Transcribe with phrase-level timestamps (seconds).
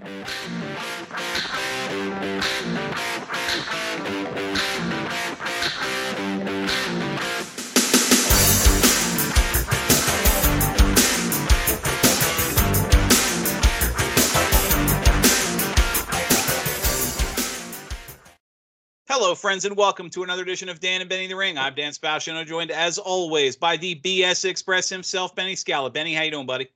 [0.00, 0.08] Hello,
[19.34, 21.58] friends, and welcome to another edition of Dan and Benny the Ring.
[21.58, 25.90] I'm Dan Spasciano, joined as always by the BS Express himself, Benny Scala.
[25.90, 26.70] Benny, how you doing, buddy?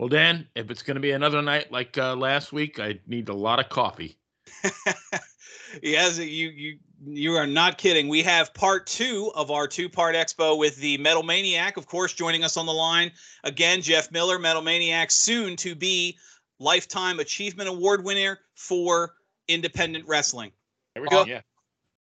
[0.00, 3.28] Well, Dan, if it's going to be another night like uh, last week, I need
[3.28, 4.16] a lot of coffee.
[5.82, 8.08] yes, you you you are not kidding.
[8.08, 12.44] We have part two of our two-part expo with the Metal Maniac, of course, joining
[12.44, 13.12] us on the line
[13.44, 13.82] again.
[13.82, 16.16] Jeff Miller, Metal Maniac, soon to be
[16.60, 19.16] lifetime achievement award winner for
[19.48, 20.50] independent wrestling.
[20.94, 21.26] There we go.
[21.26, 21.42] Yeah.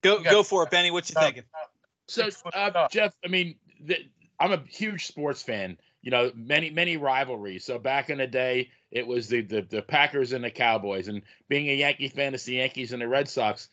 [0.01, 0.91] Go go for it, Benny.
[0.91, 1.43] What you thinking?
[2.07, 3.98] So, uh, Jeff, I mean, the,
[4.39, 5.77] I'm a huge sports fan.
[6.01, 7.65] You know, many many rivalries.
[7.65, 11.21] So back in the day, it was the, the the Packers and the Cowboys, and
[11.47, 13.70] being a Yankee fan, it's the Yankees and the Red Sox.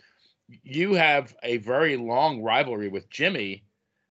[0.63, 3.65] You have a very long rivalry with Jimmy.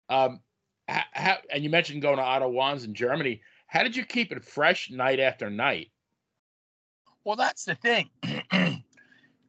[0.09, 0.41] Um,
[0.89, 3.41] and you mentioned going to Otto Wanz in Germany.
[3.67, 5.91] How did you keep it fresh night after night?
[7.25, 8.11] Well, that's the thing.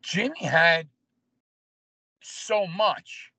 [0.01, 0.87] Jimmy had
[2.23, 3.31] so much.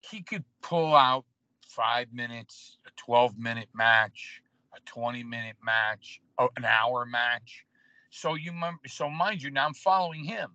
[0.00, 1.24] He could pull out
[1.68, 4.42] five minutes, a 12 minute match,
[4.78, 7.64] a 20 minute match, an hour match.
[8.10, 8.52] So you
[8.86, 10.52] so mind you, now I'm following him.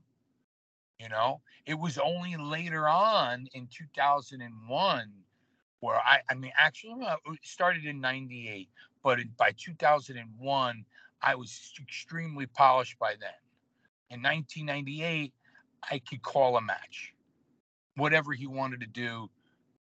[1.00, 5.12] You know, it was only later on in 2001
[5.80, 8.70] where I, I mean, actually, it started in 98,
[9.04, 10.86] but by 2001,
[11.22, 13.34] I was extremely polished by then.
[14.10, 15.34] In 1998,
[15.92, 17.14] I could call a match
[17.96, 19.30] whatever he wanted to do,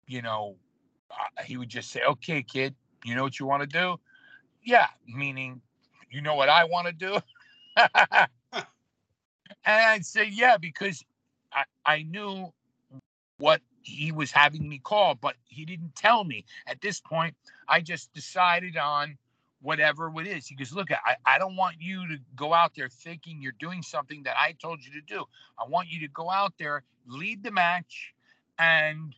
[0.06, 0.56] you know,
[1.44, 3.98] he would just say, "Okay, kid, you know what you want to do?"
[4.66, 5.62] Yeah, meaning,
[6.10, 7.18] you know what I want to do.
[7.76, 8.26] and
[9.64, 11.04] I'd say, "Yeah," because
[11.52, 12.52] I I knew
[13.38, 16.44] what he was having me call, but he didn't tell me.
[16.66, 17.34] At this point,
[17.68, 19.16] I just decided on
[19.62, 20.46] whatever it is.
[20.46, 23.82] He goes, Look, I, I don't want you to go out there thinking you're doing
[23.82, 25.24] something that I told you to do.
[25.58, 28.14] I want you to go out there, lead the match,
[28.58, 29.14] and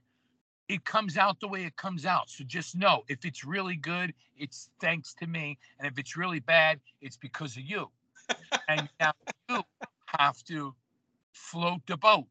[0.69, 2.29] it comes out the way it comes out.
[2.31, 5.59] So just know if it's really good, it's thanks to me.
[5.79, 7.91] And if it's really bad, it's because of you.
[8.69, 9.13] and now
[9.49, 9.63] you
[10.07, 10.75] have to
[11.33, 12.27] float the boat.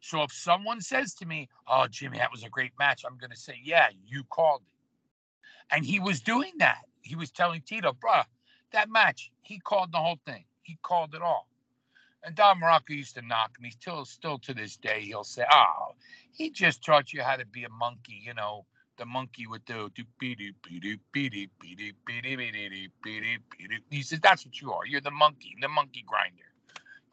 [0.00, 3.30] So if someone says to me, Oh, Jimmy, that was a great match, I'm going
[3.30, 5.74] to say, Yeah, you called it.
[5.74, 8.24] And he was doing that he was telling Tito, bruh,
[8.72, 10.44] that match, he called the whole thing.
[10.62, 11.48] He called it all.
[12.24, 15.00] And Don Muraco used to knock me still, still to this day.
[15.02, 15.94] He'll say, "Oh,
[16.32, 18.66] he just taught you how to be a monkey, you know,
[18.98, 19.90] the monkey with the
[23.90, 24.86] He says, "That's what you are.
[24.86, 26.52] You're the monkey, the monkey grinder.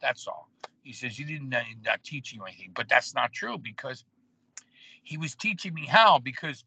[0.00, 0.48] That's all."
[0.82, 4.04] He says, "You didn't uh, not teach you anything, but that's not true because
[5.02, 6.18] he was teaching me how.
[6.20, 6.64] Because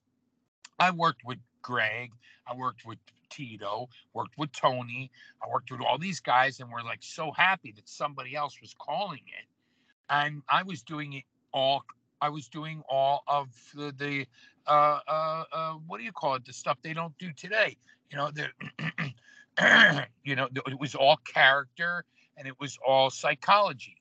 [0.79, 2.11] I worked with Greg.
[2.47, 2.99] I worked with
[3.33, 5.11] Tito, worked with Tony.
[5.41, 8.75] I worked with all these guys, and we're like so happy that somebody else was
[8.77, 9.45] calling it.
[10.09, 11.23] And I was doing it
[11.53, 11.83] all.
[12.21, 14.25] I was doing all of the, the
[14.67, 16.45] uh, uh, uh, what do you call it?
[16.45, 17.77] The stuff they don't do today.
[18.11, 18.31] You know,
[20.23, 22.05] you know, it was all character
[22.37, 23.97] and it was all psychology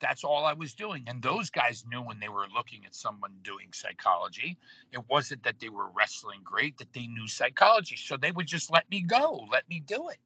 [0.00, 1.04] that's all I was doing.
[1.06, 4.56] And those guys knew when they were looking at someone doing psychology,
[4.92, 7.96] it wasn't that they were wrestling great, that they knew psychology.
[7.96, 10.18] So they would just let me go, let me do it.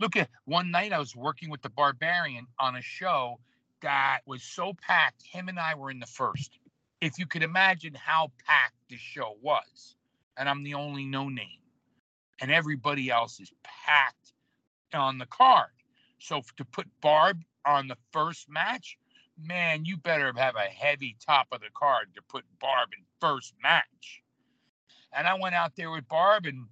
[0.00, 3.40] Look at one night I was working with the Barbarian on a show
[3.82, 5.22] that was so packed.
[5.22, 6.58] Him and I were in the first.
[7.00, 9.96] If you could imagine how packed this show was,
[10.36, 11.60] and I'm the only no name,
[12.40, 14.32] and everybody else is packed
[14.94, 15.70] on the card.
[16.18, 18.98] So to put Barb on the first match,
[19.38, 23.54] man, you better have a heavy top of the card to put Barb in first
[23.62, 24.22] match.
[25.12, 26.66] And I went out there with Barb and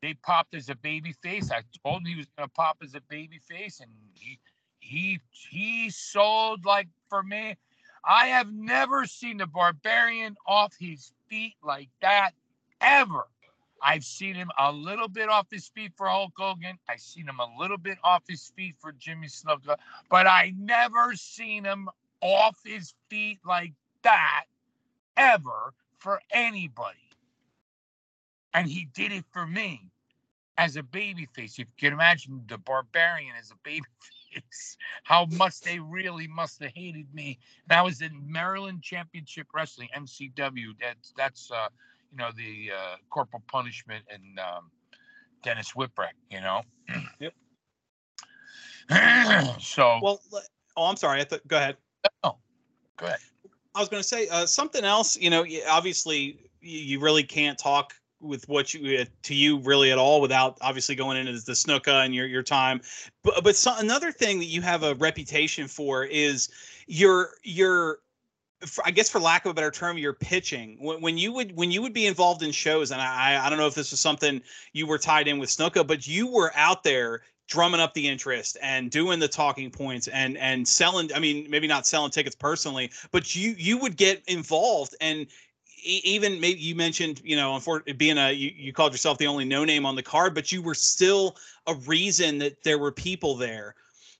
[0.00, 1.50] they popped as a baby face.
[1.50, 4.38] I told him he was gonna pop as a baby face, and he
[4.80, 5.20] he
[5.50, 7.56] he sold like for me.
[8.04, 12.30] I have never seen the barbarian off his feet like that
[12.80, 13.26] ever.
[13.82, 16.78] I've seen him a little bit off his feet for Hulk Hogan.
[16.88, 19.76] I've seen him a little bit off his feet for Jimmy Snuka,
[20.10, 21.88] but I never seen him
[22.20, 23.72] off his feet like
[24.02, 24.44] that
[25.16, 26.98] ever for anybody.
[28.54, 29.90] And he did it for me
[30.56, 31.58] as a babyface.
[31.58, 36.72] If you can imagine the barbarian as a babyface, how much they really must have
[36.74, 37.38] hated me.
[37.68, 40.74] That was in Maryland Championship Wrestling, MCW.
[40.80, 41.68] That's that's uh
[42.10, 44.70] you know, the uh, corporal punishment and um,
[45.42, 46.62] Dennis Whipwreck, you know.
[47.20, 47.34] yep.
[49.60, 50.20] so Well,
[50.76, 51.20] oh, I'm sorry.
[51.20, 51.46] I thought.
[51.46, 51.76] Go ahead.
[52.24, 52.36] Oh,
[52.96, 53.18] go ahead.
[53.74, 55.16] I was going to say uh, something else.
[55.16, 59.98] You know, obviously, you, really can't talk with what you uh, to you really at
[59.98, 62.80] all without obviously going into the Snuka and your your time.
[63.22, 66.48] But but so, another thing that you have a reputation for is
[66.86, 67.98] your your
[68.66, 70.76] for- I guess for lack of a better term, your pitching.
[70.80, 73.58] When, when you would when you would be involved in shows, and I I don't
[73.58, 76.82] know if this was something you were tied in with Snuka, but you were out
[76.82, 81.12] there drumming up the interest and doing the talking points and and selling.
[81.14, 85.26] I mean, maybe not selling tickets personally, but you you would get involved and
[85.84, 87.60] even maybe you mentioned you know
[87.96, 90.60] being a you, you called yourself the only no name on the card but you
[90.60, 91.36] were still
[91.68, 93.76] a reason that there were people there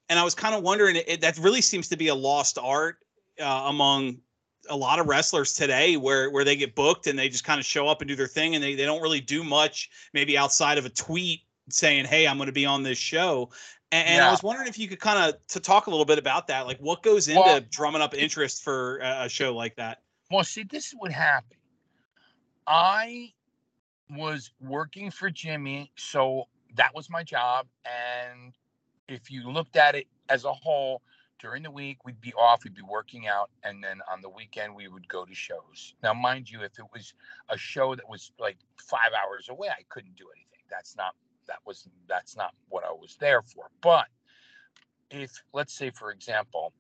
[0.09, 2.99] and i was kind of wondering it, that really seems to be a lost art
[3.41, 4.19] uh, among
[4.71, 7.67] a lot of wrestlers today where where they get booked and they just kind of
[7.67, 10.79] show up and do their thing and they, they don't really do much maybe outside
[10.79, 13.49] of a tweet saying hey i'm going to be on this show
[13.93, 16.19] and, and i was wondering if you could kind of to talk a little bit
[16.19, 20.03] about that like what goes into Well- drumming up interest for a show like that
[20.31, 21.61] Well, see, this is what happened.
[22.67, 23.33] I
[24.11, 27.67] was working for Jimmy, so that was my job.
[27.87, 28.53] And
[29.09, 31.01] if you looked at it as a whole,
[31.39, 34.75] during the week we'd be off, we'd be working out, and then on the weekend
[34.75, 35.95] we would go to shows.
[36.03, 37.15] Now, mind you, if it was
[37.49, 40.65] a show that was like five hours away, I couldn't do anything.
[40.71, 41.15] That's not
[41.47, 43.71] that was that's not what I was there for.
[43.81, 44.07] But
[45.11, 46.73] if let's say, for example,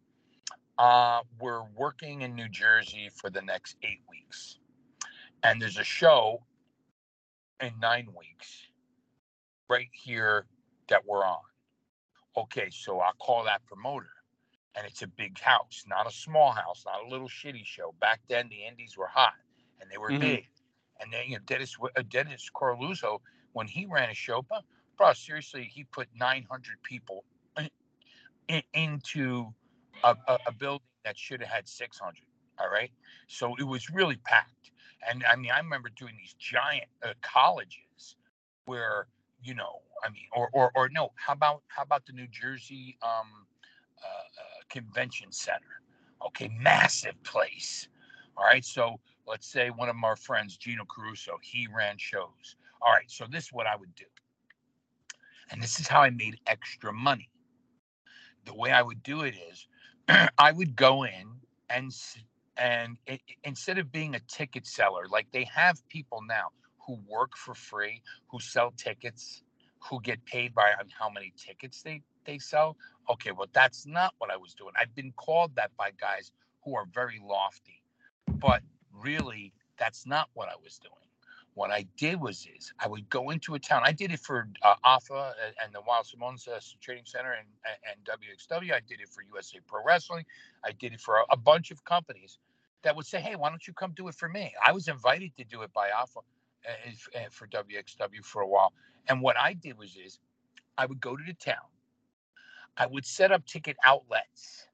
[0.78, 4.58] uh, we're working in New Jersey for the next eight weeks,
[5.42, 6.42] and there's a show
[7.60, 8.68] in nine weeks
[9.68, 10.46] right here
[10.88, 11.40] that we're on.
[12.36, 14.10] Okay, so I'll call that promoter,
[14.78, 17.94] and it's a big house, not a small house, not a little shitty show.
[18.00, 19.34] Back then, the indies were hot
[19.80, 20.20] and they were Mhm.
[20.20, 20.48] big,
[21.00, 23.20] and then you know Dennis uh, Dennis Coralluzzo
[23.52, 24.58] when he ran a show, bro,
[24.96, 27.24] bro seriously, he put 900 people
[27.58, 27.70] in,
[28.48, 29.54] in- into
[30.04, 32.24] a, a, a building that should have had 600.
[32.60, 32.92] All right.
[33.28, 34.70] So it was really packed.
[35.08, 38.16] And I mean, I remember doing these giant uh, colleges
[38.66, 39.08] where,
[39.42, 42.98] you know, I mean, or, or, or no, how about, how about the New Jersey
[43.02, 43.46] um,
[44.02, 44.27] uh,
[44.68, 45.82] Convention Center?
[46.26, 46.50] Okay.
[46.60, 47.88] Massive place.
[48.36, 48.64] All right.
[48.64, 52.56] So let's say one of our friends, Gino Caruso, he ran shows.
[52.82, 53.10] All right.
[53.10, 54.04] So this is what I would do.
[55.50, 57.30] And this is how I made extra money.
[58.44, 59.66] The way I would do it is
[60.38, 61.28] I would go in
[61.70, 61.92] and
[62.56, 66.48] and i instead of being a ticket seller, like they have people now
[66.78, 69.42] who work for free, who sell tickets,
[69.80, 72.76] who get paid by on how many tickets they they sell.
[73.10, 74.72] Okay, well that's not what I was doing.
[74.80, 76.32] I've been called that by guys
[76.64, 77.82] who are very lofty,
[78.40, 78.62] but
[78.92, 80.94] really that's not what I was doing.
[81.54, 83.82] What I did was is I would go into a town.
[83.84, 87.48] I did it for uh, AFA and- and the Wild Samoans uh, Training Center and,
[87.88, 88.74] and WXW.
[88.74, 90.26] I did it for USA Pro Wrestling.
[90.64, 92.40] I did it for a, a bunch of companies
[92.82, 95.36] that would say, "Hey, why don't you come do it for me?" I was invited
[95.38, 96.20] to do it by AFA
[96.68, 98.72] uh, uh, for WXW for a while.
[99.08, 100.18] And what I did was is
[100.78, 101.66] I would go to the town.
[102.78, 104.68] I would set up ticket outlets.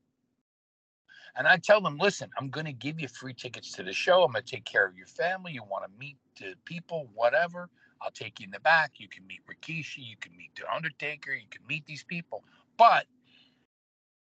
[1.36, 4.22] And I tell them, listen, I'm going to give you free tickets to the show.
[4.22, 5.52] I'm going to take care of your family.
[5.52, 7.68] You want to meet the people, whatever.
[8.00, 8.92] I'll take you in the back.
[8.98, 9.98] You can meet Rikishi.
[9.98, 11.32] You can meet The Undertaker.
[11.32, 12.44] You can meet these people.
[12.76, 13.06] But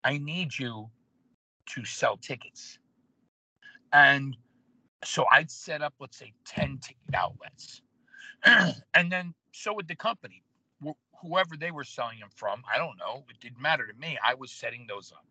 [0.03, 0.89] I need you
[1.67, 2.79] to sell tickets.
[3.91, 4.35] And
[5.03, 7.81] so I'd set up, let's say, 10 ticket outlets.
[8.93, 10.43] and then so would the company,
[11.27, 12.63] whoever they were selling them from.
[12.71, 13.25] I don't know.
[13.29, 14.17] It didn't matter to me.
[14.23, 15.25] I was setting those up.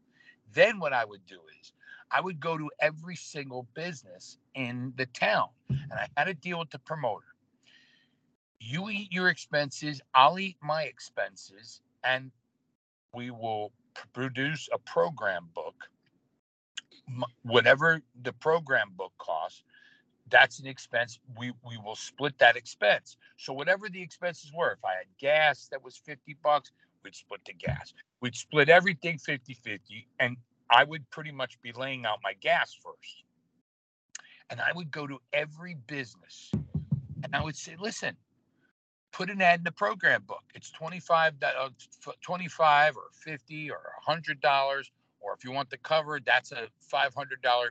[0.52, 1.72] Then what I would do is
[2.10, 6.58] I would go to every single business in the town and I had to deal
[6.58, 7.26] with the promoter.
[8.60, 12.30] You eat your expenses, I'll eat my expenses, and
[13.14, 13.72] we will
[14.12, 15.74] produce a program book.
[17.42, 19.62] Whatever the program book costs,
[20.30, 21.18] that's an expense.
[21.38, 23.16] We we will split that expense.
[23.36, 26.70] So whatever the expenses were, if I had gas that was 50 bucks,
[27.02, 27.92] we'd split the gas.
[28.20, 30.36] We'd split everything 50-50 and
[30.70, 33.24] I would pretty much be laying out my gas first.
[34.50, 36.50] And I would go to every business
[37.22, 38.16] and I would say, listen,
[39.12, 40.42] put an ad in the program book.
[40.54, 41.68] It's 25, do- uh,
[42.20, 44.90] 25 or 50 or $100.
[45.24, 47.10] Or if you want the cover, that's a $500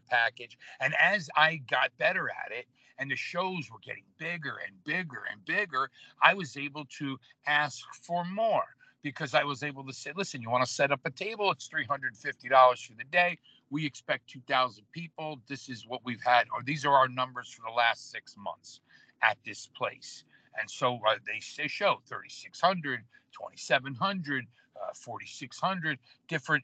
[0.09, 0.57] package.
[0.79, 2.65] And as I got better at it
[2.97, 5.89] and the shows were getting bigger and bigger and bigger,
[6.21, 8.65] I was able to ask for more
[9.03, 11.51] because I was able to say, listen, you want to set up a table?
[11.51, 13.37] It's $350 for the day.
[13.69, 15.39] We expect 2,000 people.
[15.47, 18.79] This is what we've had, or these are our numbers for the last six months
[19.21, 20.23] at this place.
[20.59, 23.01] And so uh, they, they show 3,600,
[23.33, 24.45] 2,700,
[24.75, 26.63] uh, 4,600 different,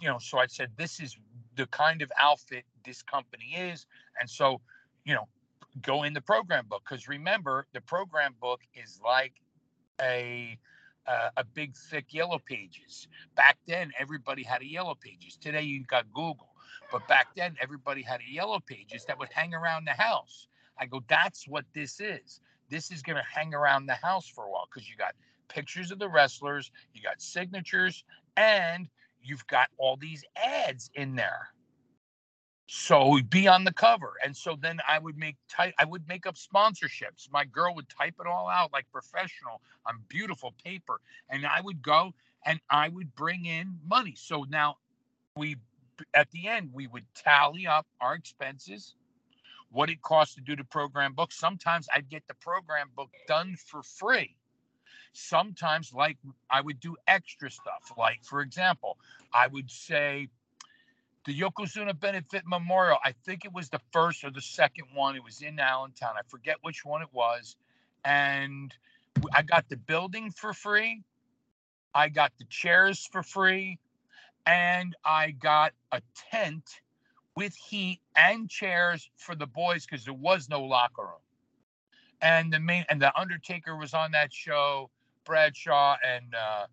[0.00, 0.18] you know.
[0.18, 1.16] So I said, this is
[1.56, 3.86] the kind of outfit this company is.
[4.20, 4.60] And so,
[5.04, 5.28] you know,
[5.82, 9.32] go in the program book because remember, the program book is like
[10.00, 10.58] a
[11.06, 13.06] uh, a big thick yellow pages.
[13.36, 15.36] Back then, everybody had a yellow pages.
[15.36, 16.48] Today, you got Google,
[16.90, 20.48] but back then, everybody had a yellow pages that would hang around the house.
[20.78, 22.40] I go, that's what this is.
[22.68, 25.14] This is going to hang around the house for a while because you got
[25.48, 28.04] pictures of the wrestlers, you got signatures,
[28.36, 28.88] and
[29.26, 31.48] you've got all these ads in there.
[32.68, 34.14] So be on the cover.
[34.24, 37.30] And so then I would make type I would make up sponsorships.
[37.30, 41.00] My girl would type it all out like professional on beautiful paper.
[41.30, 42.12] And I would go
[42.44, 44.14] and I would bring in money.
[44.16, 44.78] So now
[45.36, 45.56] we
[46.12, 48.94] at the end we would tally up our expenses,
[49.70, 51.30] what it costs to do the program book.
[51.30, 54.34] Sometimes I'd get the program book done for free.
[55.16, 56.18] Sometimes like
[56.50, 57.92] I would do extra stuff.
[57.96, 58.98] Like for example,
[59.32, 60.28] I would say
[61.26, 62.98] the Yokozuna Benefit Memorial.
[63.04, 65.16] I think it was the first or the second one.
[65.16, 66.14] It was in Allentown.
[66.16, 67.56] I forget which one it was.
[68.04, 68.72] And
[69.32, 71.02] I got the building for free.
[71.94, 73.78] I got the chairs for free.
[74.46, 76.64] And I got a tent
[77.34, 81.26] with heat and chairs for the boys because there was no locker room.
[82.22, 84.90] And the main and the Undertaker was on that show,
[85.26, 86.66] Bradshaw and uh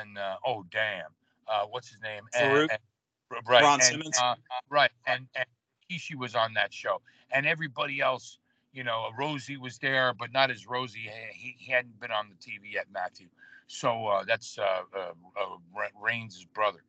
[0.00, 1.10] and uh, oh damn,
[1.48, 2.22] uh, what's his name?
[2.34, 2.62] Farouk.
[2.62, 4.18] And, and, right, Ron and, Simmons.
[4.20, 4.34] uh,
[4.70, 5.46] right, and and
[5.90, 8.38] Kishi was on that show, and everybody else,
[8.72, 11.10] you know, Rosey was there, but not as Rosey.
[11.32, 13.28] He, he hadn't been on the TV yet, Matthew.
[13.66, 16.82] So uh, that's uh, uh, uh, Reigns' brother,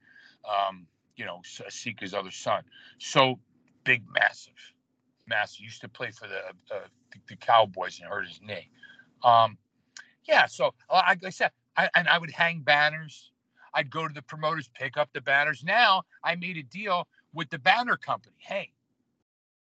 [0.48, 2.64] um, you know, Sika's other son.
[2.98, 3.40] So
[3.84, 4.54] big, massive,
[5.28, 5.62] massive.
[5.62, 6.40] Used to play for the
[6.76, 6.80] uh,
[7.12, 8.70] the, the Cowboys and hurt his knee.
[9.24, 9.58] Um,
[10.26, 13.32] yeah, so uh, like I said, I, and I would hang banners
[13.74, 15.64] I'd go to the promoters, pick up the banners.
[15.64, 18.36] Now I made a deal with the banner company.
[18.40, 18.72] Hey,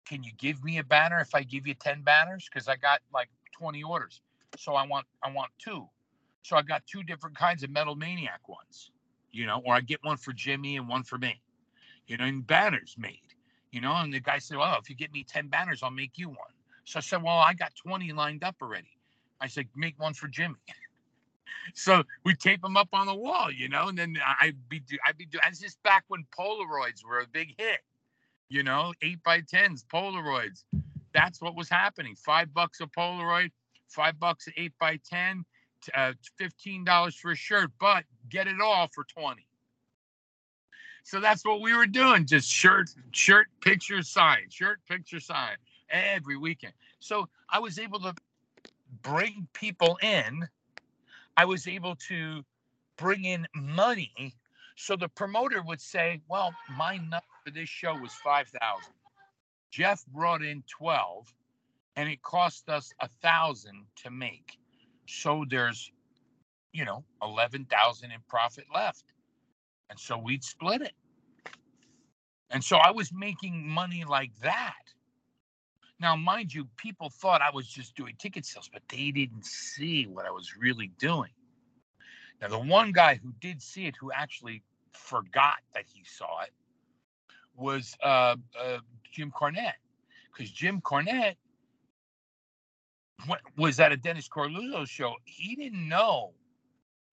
[0.05, 2.47] can you give me a banner if I give you 10 banners?
[2.51, 4.21] Because I got like 20 orders.
[4.57, 5.87] So I want I want two.
[6.43, 8.91] So I got two different kinds of Metal Maniac ones,
[9.31, 11.41] you know, or I get one for Jimmy and one for me,
[12.07, 13.35] you know, and banners made,
[13.71, 13.93] you know.
[13.97, 16.37] And the guy said, Well, if you get me 10 banners, I'll make you one.
[16.85, 18.96] So I said, Well, I got 20 lined up already.
[19.41, 20.55] I said, Make one for Jimmy.
[21.73, 25.17] so we tape them up on the wall, you know, and then I'd be I'd
[25.17, 25.43] be doing.
[25.49, 27.79] This is back when Polaroids were a big hit,
[28.49, 30.63] you know, eight by tens Polaroids.
[31.13, 32.15] That's what was happening.
[32.15, 33.51] Five bucks a Polaroid,
[33.87, 35.45] five bucks eight by ten,
[35.93, 39.47] uh, fifteen dollars for a shirt, but get it all for twenty.
[41.03, 45.55] So that's what we were doing, just shirt, shirt, picture, sign, shirt, picture, sign
[45.89, 46.73] every weekend.
[46.99, 48.13] So I was able to
[49.01, 50.47] bring people in
[51.37, 52.43] I was able to
[52.97, 54.35] bring in money.
[54.75, 58.93] So the promoter would say, well, my number for this show was 5,000.
[59.71, 61.31] Jeff brought in 12
[61.95, 64.57] and it cost us a thousand to make.
[65.07, 65.91] So there's,
[66.73, 69.03] you know, 11,000 in profit left.
[69.91, 70.93] And so we'd split it.
[72.49, 74.73] And so I was making money like that.
[75.99, 80.05] Now, mind you, people thought I was just doing ticket sales, but they didn't see
[80.05, 81.31] what I was really doing.
[82.39, 84.61] Now, the one guy who did see it, who actually
[84.93, 86.51] forgot that he saw it,
[87.55, 88.77] was uh, uh,
[89.11, 89.79] Jim Cornette,
[90.31, 91.35] because Jim Cornette
[93.57, 95.15] was at a Dennis Coralluzzo show.
[95.25, 96.33] He didn't know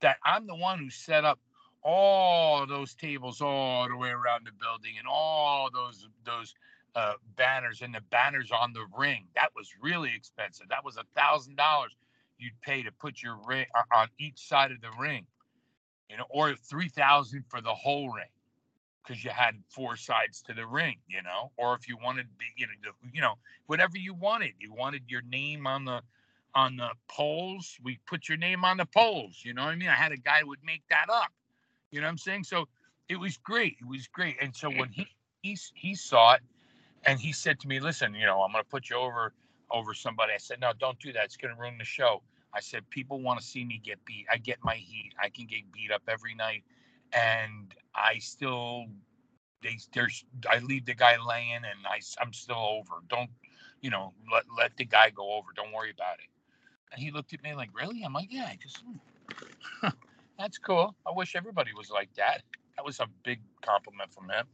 [0.03, 1.41] that I'm the one who set up
[1.83, 6.55] all those tables all the way around the building and all those those
[6.95, 9.27] uh, banners and the banners on the ring.
[9.35, 10.69] That was really expensive.
[10.69, 11.97] That was a thousand dollars
[12.39, 15.27] you'd pay to put your ring uh, on each side of the ring,
[16.09, 18.25] you know, or three thousand for the whole ring
[19.05, 22.35] because you had four sides to the ring, you know, or if you wanted, to
[22.39, 23.35] be, you know, you know,
[23.67, 24.53] whatever you wanted.
[24.59, 26.01] You wanted your name on the
[26.55, 27.77] on the poles.
[27.83, 29.41] We put your name on the poles.
[29.45, 29.89] You know what I mean?
[29.89, 31.33] I had a guy who would make that up.
[31.91, 32.45] You know what I'm saying?
[32.45, 32.67] So
[33.09, 33.77] it was great.
[33.81, 34.37] It was great.
[34.41, 35.07] And so when he
[35.43, 36.41] he he saw it,
[37.07, 39.33] and he said to me, "Listen, you know, I'm going to put you over
[39.71, 41.25] over somebody." I said, "No, don't do that.
[41.25, 42.23] It's going to ruin the show."
[42.55, 44.27] I said, "People want to see me get beat.
[44.31, 45.13] I get my heat.
[45.23, 46.65] I can get beat up every night,
[47.13, 48.87] and I still
[49.63, 53.03] they there's I leave the guy laying, and I I'm still over.
[53.09, 53.31] Don't
[53.81, 54.15] you know?
[54.33, 55.49] Let let the guy go over.
[55.55, 56.29] Don't worry about it."
[56.93, 58.83] And he looked at me like, "Really?" I'm like, "Yeah, I just."
[59.81, 59.89] Hmm,
[60.39, 60.95] that's cool.
[61.07, 62.43] I wish everybody was like that.
[62.77, 64.47] That was a big compliment from him.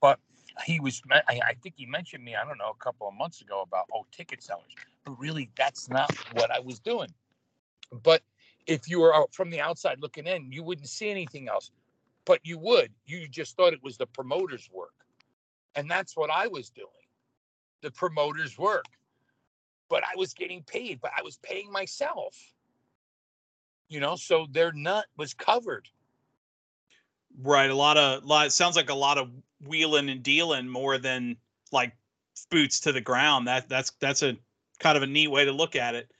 [0.00, 0.20] But
[0.64, 3.62] he was I, think he mentioned me i don't know a couple of months ago
[3.62, 4.74] about oh ticket sellers
[5.08, 7.08] but really that's not what I was doing.
[8.02, 8.22] But
[8.66, 11.70] if you were from the outside looking in, you wouldn't see anything else.
[12.26, 12.92] But you would.
[13.06, 14.92] You just thought it was the promoter's work.
[15.74, 16.88] And that's what I was doing.
[17.80, 18.84] The promoter's work.
[19.88, 22.36] But I was getting paid, but I was paying myself.
[23.88, 25.88] You know, so their nut was covered.
[27.40, 27.70] Right.
[27.70, 29.28] A lot of lot sounds like a lot of
[29.66, 31.36] wheeling and dealing more than
[31.72, 31.92] like
[32.50, 33.46] boots to the ground.
[33.46, 34.36] That that's that's a
[34.80, 36.10] kind of a neat way to look at it.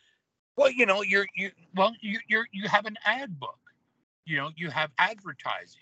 [0.57, 3.59] Well, you know, you're you well, you you're you have an ad book.
[4.25, 5.81] You know, you have advertising.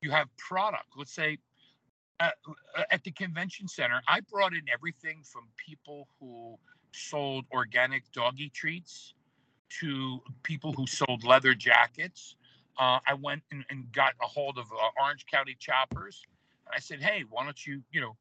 [0.00, 0.86] You have product.
[0.96, 1.38] Let's say
[2.20, 2.30] uh,
[2.76, 6.58] uh, at the convention center, I brought in everything from people who
[6.92, 9.14] sold organic doggy treats
[9.80, 12.36] to people who sold leather jackets.
[12.78, 16.22] Uh, I went and, and, got a hold of uh, Orange County Choppers,
[16.66, 18.16] and I said, "Hey, why don't you, you know,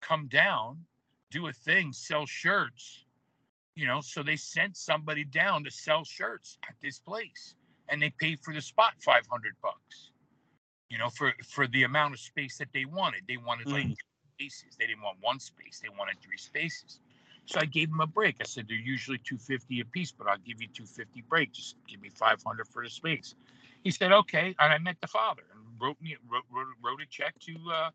[0.00, 0.84] come down,
[1.30, 3.04] do a thing, sell shirts,
[3.74, 7.54] you know?" So they sent somebody down to sell shirts at this place,
[7.90, 10.10] and they paid for the spot five hundred bucks
[10.90, 13.22] you know, for for the amount of space that they wanted.
[13.28, 13.96] They wanted like mm.
[14.34, 14.76] spaces.
[14.78, 15.80] They didn't want one space.
[15.82, 17.00] They wanted three spaces.
[17.46, 18.36] So I gave them a break.
[18.40, 21.52] I said they're usually 250 a piece, but I'll give you 250 break.
[21.52, 23.34] Just give me 500 for the space.
[23.84, 27.06] He said okay, and I met the father and wrote me wrote, wrote, wrote a
[27.10, 27.90] check to uh,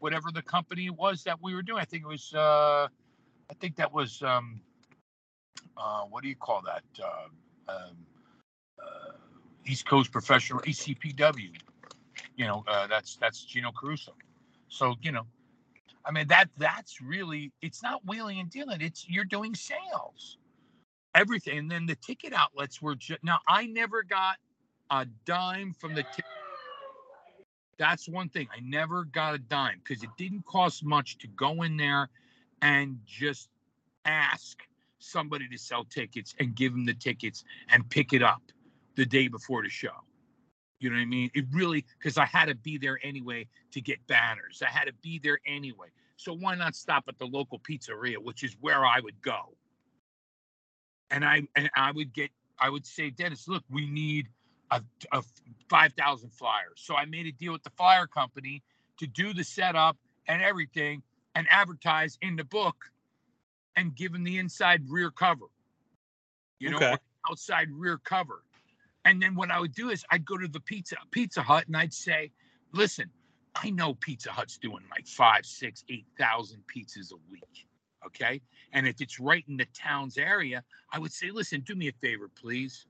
[0.00, 1.80] whatever the company was that we were doing.
[1.80, 2.88] I think it was uh,
[3.50, 4.60] I think that was um,
[5.76, 6.84] uh, what do you call that?
[7.02, 7.96] Uh, um,
[8.80, 9.12] uh,
[9.66, 11.52] East Coast Professional ECPW
[12.36, 14.12] you know, uh, that's that's Gino Caruso.
[14.68, 15.26] So you know,
[16.04, 18.80] I mean that that's really it's not wheeling and dealing.
[18.80, 20.38] It's you're doing sales,
[21.14, 23.38] everything, and then the ticket outlets were just now.
[23.48, 24.36] I never got
[25.02, 26.24] a dime from the ticket.
[27.78, 28.48] That's one thing.
[28.54, 32.08] I never got a dime because it didn't cost much to go in there
[32.62, 33.48] and just
[34.04, 34.62] ask
[34.98, 38.42] somebody to sell tickets and give them the tickets and pick it up
[38.94, 40.04] the day before the show.
[40.78, 41.30] You know what I mean?
[41.34, 44.62] It really because I had to be there anyway to get banners.
[44.64, 45.88] I had to be there anyway.
[46.16, 49.56] So why not stop at the local pizzeria, which is where I would go.
[51.10, 54.28] And I and I would get I would say, Dennis, look, we need
[54.70, 55.22] a, a
[55.68, 56.76] five thousand flyers.
[56.76, 58.62] So I made a deal with the flyer company
[58.98, 59.96] to do the setup
[60.28, 61.02] and everything
[61.34, 62.76] and advertise in the book
[63.76, 65.46] and give them the inside rear cover.
[66.60, 66.96] You know, okay.
[67.28, 68.42] outside rear cover.
[69.04, 71.76] And then what I would do is I'd go to the pizza Pizza Hut and
[71.76, 72.30] I'd say,
[72.72, 73.10] listen,
[73.54, 77.66] I know Pizza Hut's doing like five, six, eight thousand pizzas a week.
[78.06, 78.40] Okay.
[78.72, 81.92] And if it's right in the town's area, I would say, listen, do me a
[81.92, 82.86] favor, please.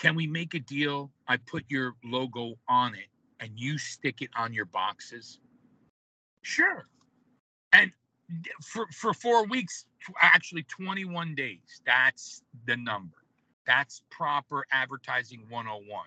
[0.00, 1.10] Can we make a deal?
[1.28, 3.08] I put your logo on it
[3.38, 5.38] and you stick it on your boxes.
[6.40, 6.86] Sure.
[7.74, 7.92] And
[8.62, 9.84] for for four weeks,
[10.22, 11.82] actually 21 days.
[11.84, 13.16] That's the number.
[13.66, 16.06] That's proper advertising 101,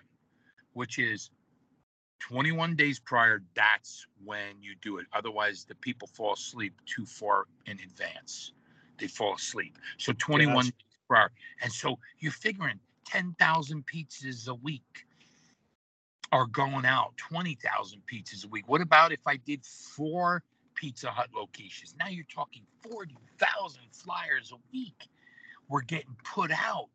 [0.72, 1.30] which is
[2.18, 3.42] 21 days prior.
[3.54, 5.06] That's when you do it.
[5.12, 8.54] Otherwise, the people fall asleep too far in advance.
[8.98, 9.78] They fall asleep.
[9.98, 10.72] So 21 days
[11.06, 11.30] prior.
[11.62, 15.06] And so you're figuring 10,000 pizzas a week
[16.32, 18.68] are going out, 20,000 pizzas a week.
[18.68, 20.42] What about if I did four
[20.74, 21.94] Pizza Hut locations?
[21.98, 25.08] Now you're talking 40,000 flyers a week.
[25.68, 26.88] We're getting put out.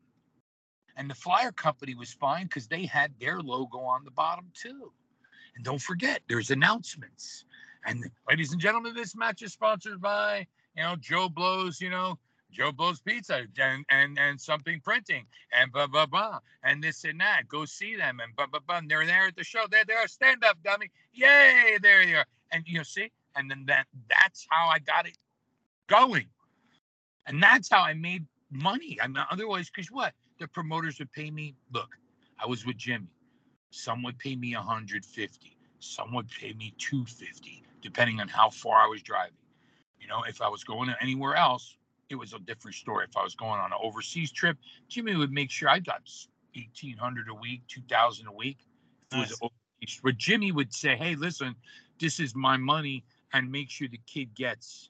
[0.97, 4.91] And the flyer company was fine because they had their logo on the bottom too.
[5.55, 7.45] And don't forget, there's announcements.
[7.85, 10.45] And ladies and gentlemen, this match is sponsored by,
[10.75, 12.19] you know, Joe Blows, you know,
[12.51, 17.19] Joe Blows Pizza and and and something printing and blah blah blah and this and
[17.21, 17.43] that.
[17.47, 18.77] Go see them and blah blah blah.
[18.77, 19.65] And they're there at the show.
[19.69, 20.07] There they are.
[20.07, 20.89] Stand up, dummy.
[21.13, 21.77] Yay!
[21.81, 22.25] There you are.
[22.51, 25.17] And you know, see, and then that that's how I got it
[25.87, 26.27] going,
[27.27, 28.97] and that's how I made money.
[29.01, 30.13] I mean, otherwise, because what?
[30.39, 31.55] the promoters would pay me.
[31.71, 31.89] Look,
[32.41, 33.07] I was with Jimmy.
[33.71, 35.57] Some would pay me 150.
[35.79, 39.33] Some would pay me 250, depending on how far I was driving.
[39.99, 41.75] You know, if I was going anywhere else,
[42.09, 43.05] it was a different story.
[43.09, 46.01] If I was going on an overseas trip, Jimmy would make sure I got
[46.55, 48.57] 1800 a week, 2000 a week.
[49.11, 49.39] Nice.
[50.03, 51.55] But Jimmy would say, "Hey, listen,
[51.99, 54.89] this is my money, and make sure the kid gets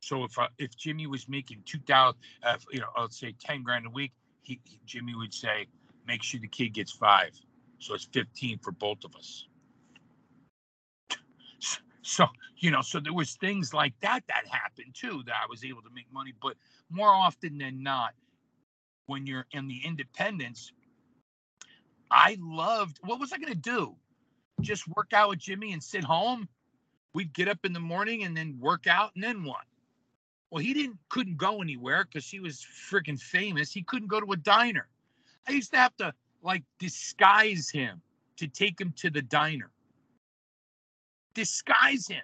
[0.00, 3.62] so if uh, if Jimmy was making two thousand, uh, you know, let's say ten
[3.62, 5.66] grand a week, he, he, Jimmy would say,
[6.06, 7.30] make sure the kid gets five,
[7.78, 9.46] so it's fifteen for both of us.
[12.02, 15.64] So you know, so there was things like that that happened too that I was
[15.64, 16.56] able to make money, but
[16.90, 18.12] more often than not,
[19.06, 20.72] when you're in the independence,
[22.10, 22.98] I loved.
[23.02, 23.96] What was I going to do?
[24.60, 26.48] Just work out with Jimmy and sit home.
[27.14, 29.64] We'd get up in the morning and then work out, and then what?
[30.50, 33.72] Well, he didn't couldn't go anywhere because he was freaking famous.
[33.72, 34.88] He couldn't go to a diner.
[35.48, 38.02] I used to have to like disguise him
[38.36, 39.70] to take him to the diner.
[41.34, 42.22] Disguise him.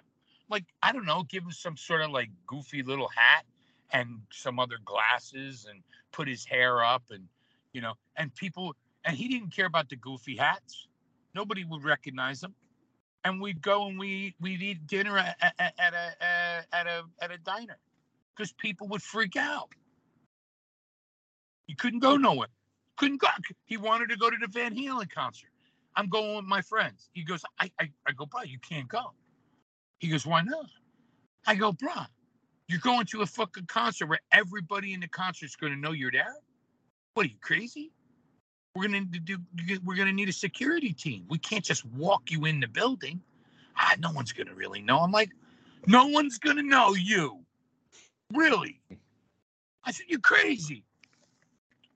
[0.49, 3.45] Like, I don't know, give him some sort of like goofy little hat
[3.91, 7.27] and some other glasses and put his hair up and
[7.73, 10.87] you know, and people and he didn't care about the goofy hats.
[11.35, 12.55] Nobody would recognize him.
[13.23, 17.31] And we'd go and we we'd eat dinner at, at, at a at a at
[17.31, 17.77] a diner
[18.35, 19.69] because people would freak out.
[21.67, 22.47] You couldn't go nowhere.
[22.95, 23.27] Couldn't go.
[23.65, 25.49] He wanted to go to the Van Halen concert.
[25.97, 27.09] I'm going with my friends.
[27.13, 29.11] He goes, I, I, I go, bro, you can't go.
[29.99, 30.67] He goes, why not?
[31.45, 31.91] I go, bro,
[32.67, 35.91] you're going to a fucking concert where everybody in the concert is going to know
[35.91, 36.35] you're there.
[37.15, 37.91] What are you crazy?
[38.75, 39.39] We're gonna do.
[39.83, 41.25] We're gonna need a security team.
[41.29, 43.19] We can't just walk you in the building.
[43.75, 44.99] Ah, no one's gonna really know.
[44.99, 45.31] I'm like,
[45.87, 47.39] no one's gonna know you.
[48.35, 48.79] Really?
[49.83, 50.83] I said, you're crazy.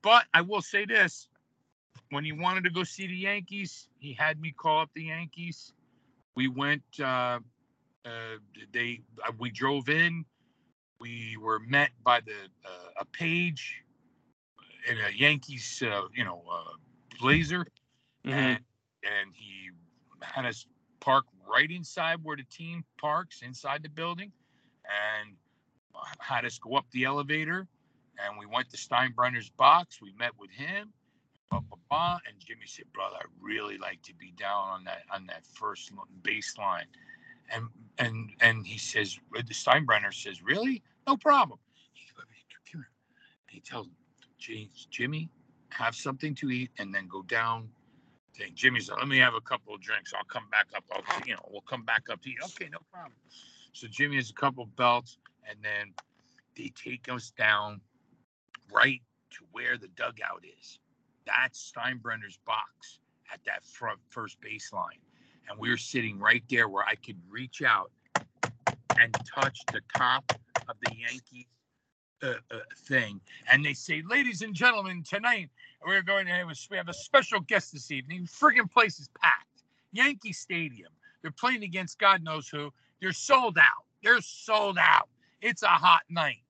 [0.01, 1.27] But I will say this
[2.11, 5.73] when he wanted to go see the Yankees, he had me call up the Yankees.
[6.35, 7.39] We went, uh,
[8.05, 8.37] uh,
[8.71, 10.25] they, uh, we drove in.
[10.99, 13.83] We were met by the, uh, a page
[14.89, 16.73] in a Yankees, uh, you know, uh,
[17.19, 17.65] blazer.
[18.25, 18.33] Mhm.
[18.33, 18.59] And,
[19.03, 19.71] and he
[20.21, 20.67] had us
[20.99, 24.31] park right inside where the team parks inside the building
[24.85, 25.35] and
[26.19, 27.67] had us go up the elevator
[28.19, 30.01] and we went to Steinbrenner's box.
[30.01, 30.93] We met with him.
[31.51, 32.19] Blah, blah, blah.
[32.27, 35.91] And Jimmy said, "Brother, I really like to be down on that on that first
[36.23, 36.87] baseline."
[37.53, 40.81] And and and he says, uh, the Steinbrenner says, "Really?
[41.07, 41.59] No problem."
[41.93, 42.07] He,
[42.65, 42.89] here.
[43.49, 43.89] He tells
[44.39, 45.29] "James, Jimmy,
[45.69, 47.69] have something to eat and then go down."
[48.37, 48.53] Thing.
[48.55, 50.13] Jimmy said, "Let me have a couple of drinks.
[50.17, 50.85] I'll come back up.
[50.89, 53.13] I'll, you know, we'll come back up to you." Okay, no problem.
[53.73, 55.17] So Jimmy has a couple of belts,
[55.49, 55.93] and then
[56.55, 57.81] they take us down
[58.73, 60.79] right to where the dugout is.
[61.25, 62.99] That's Steinbrenner's box
[63.31, 64.99] at that front first baseline.
[65.49, 67.91] And we were sitting right there where I could reach out
[68.99, 70.31] and touch the top
[70.67, 71.45] of the Yankees
[72.23, 73.19] uh, uh, thing.
[73.51, 75.49] And they say, ladies and gentlemen, tonight
[75.85, 78.27] we're going to have a, we have a special guest this evening.
[78.27, 79.63] Friggin' place is packed.
[79.91, 80.91] Yankee Stadium.
[81.21, 82.71] They're playing against God knows who.
[83.01, 83.85] They're sold out.
[84.03, 85.09] They're sold out.
[85.41, 86.43] It's a hot night.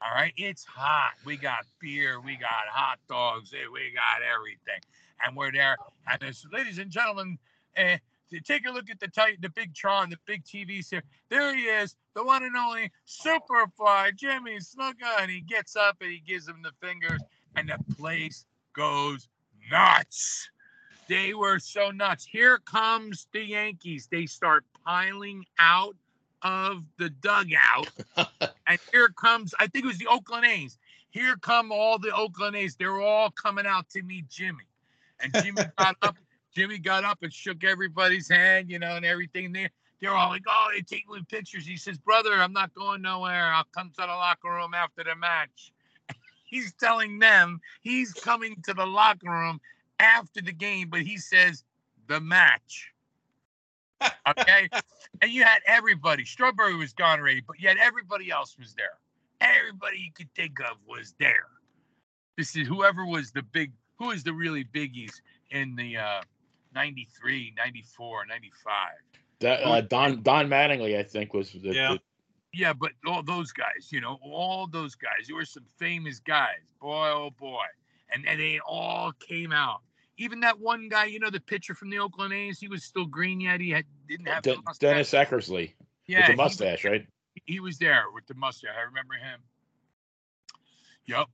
[0.00, 1.12] All right, it's hot.
[1.24, 4.80] We got beer, we got hot dogs, eh, we got everything,
[5.24, 5.76] and we're there.
[6.10, 7.36] And it's, ladies and gentlemen,
[7.76, 7.96] uh,
[8.44, 11.02] take a look at the tight, the big Tron, the big TVs here.
[11.30, 16.10] There he is, the one and only Superfly Jimmy Snuka, and he gets up and
[16.10, 17.20] he gives him the fingers,
[17.56, 19.28] and the place goes
[19.70, 20.48] nuts.
[21.08, 22.24] They were so nuts.
[22.24, 24.06] Here comes the Yankees.
[24.10, 25.96] They start piling out
[26.42, 27.88] of the dugout
[28.66, 30.78] and here comes I think it was the Oakland A's.
[31.10, 32.76] Here come all the Oakland A's.
[32.76, 34.64] They're all coming out to meet Jimmy,
[35.20, 36.16] and Jimmy got up.
[36.54, 39.52] Jimmy got up and shook everybody's hand, you know, and everything.
[39.52, 39.68] They
[40.00, 43.52] they're all like, "Oh, they're taking pictures." He says, "Brother, I'm not going nowhere.
[43.52, 45.72] I'll come to the locker room after the match."
[46.44, 49.60] he's telling them he's coming to the locker room
[49.98, 51.64] after the game, but he says
[52.06, 52.92] the match.
[54.28, 54.68] Okay.
[55.22, 56.24] and you had everybody.
[56.24, 58.98] Strawberry was gone already, but yet everybody else was there.
[59.40, 61.46] Everybody you could think of was there.
[62.36, 65.12] This is whoever was the big, who is the really biggies
[65.50, 66.20] in the uh,
[66.74, 68.72] 93, 94, 95.
[69.40, 71.92] That, uh, Don Don Mattingly, I think, was the, Yeah.
[71.94, 72.00] the-
[72.52, 76.72] Yeah, but all those guys, you know, all those guys, there were some famous guys,
[76.80, 77.64] boy, oh boy.
[78.12, 79.80] And, and they all came out.
[80.18, 83.06] Even that one guy, you know, the pitcher from the Oakland A's, he was still
[83.06, 83.60] green yet.
[83.60, 84.78] He had didn't have the De- mustache.
[84.78, 85.72] Dennis Eckersley
[86.06, 87.06] yeah, with he the was- mustache, right?
[87.46, 88.70] he was there with the mustache.
[88.76, 89.40] I remember him.
[91.06, 91.26] Yep.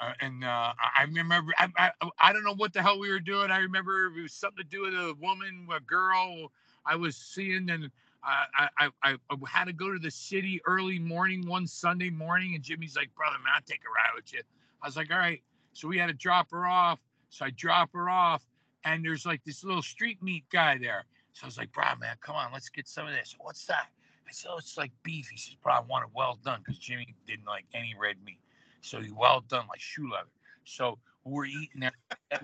[0.00, 3.10] Uh, and uh, I I remember, I, I, I don't know what the hell we
[3.10, 3.50] were doing.
[3.50, 6.52] I remember it was something to do with a woman, a girl
[6.86, 7.90] I was seeing, and
[8.22, 12.54] I, I, I, I had to go to the city early morning one Sunday morning.
[12.54, 14.40] And Jimmy's like, brother, man, I'll take a ride with you.
[14.82, 15.42] I was like, all right.
[15.72, 17.00] So we had to drop her off.
[17.30, 18.44] So I drop her off,
[18.84, 21.04] and there's like this little street meat guy there.
[21.32, 23.36] So I was like, bro, man, come on, let's get some of this.
[23.38, 23.88] What's that?
[24.28, 25.28] I said, oh, it's like beef.
[25.28, 28.40] He says, bro, I want it well done because Jimmy didn't like any red meat.
[28.80, 30.28] So he well done, like shoe leather.
[30.64, 31.92] So we're eating there.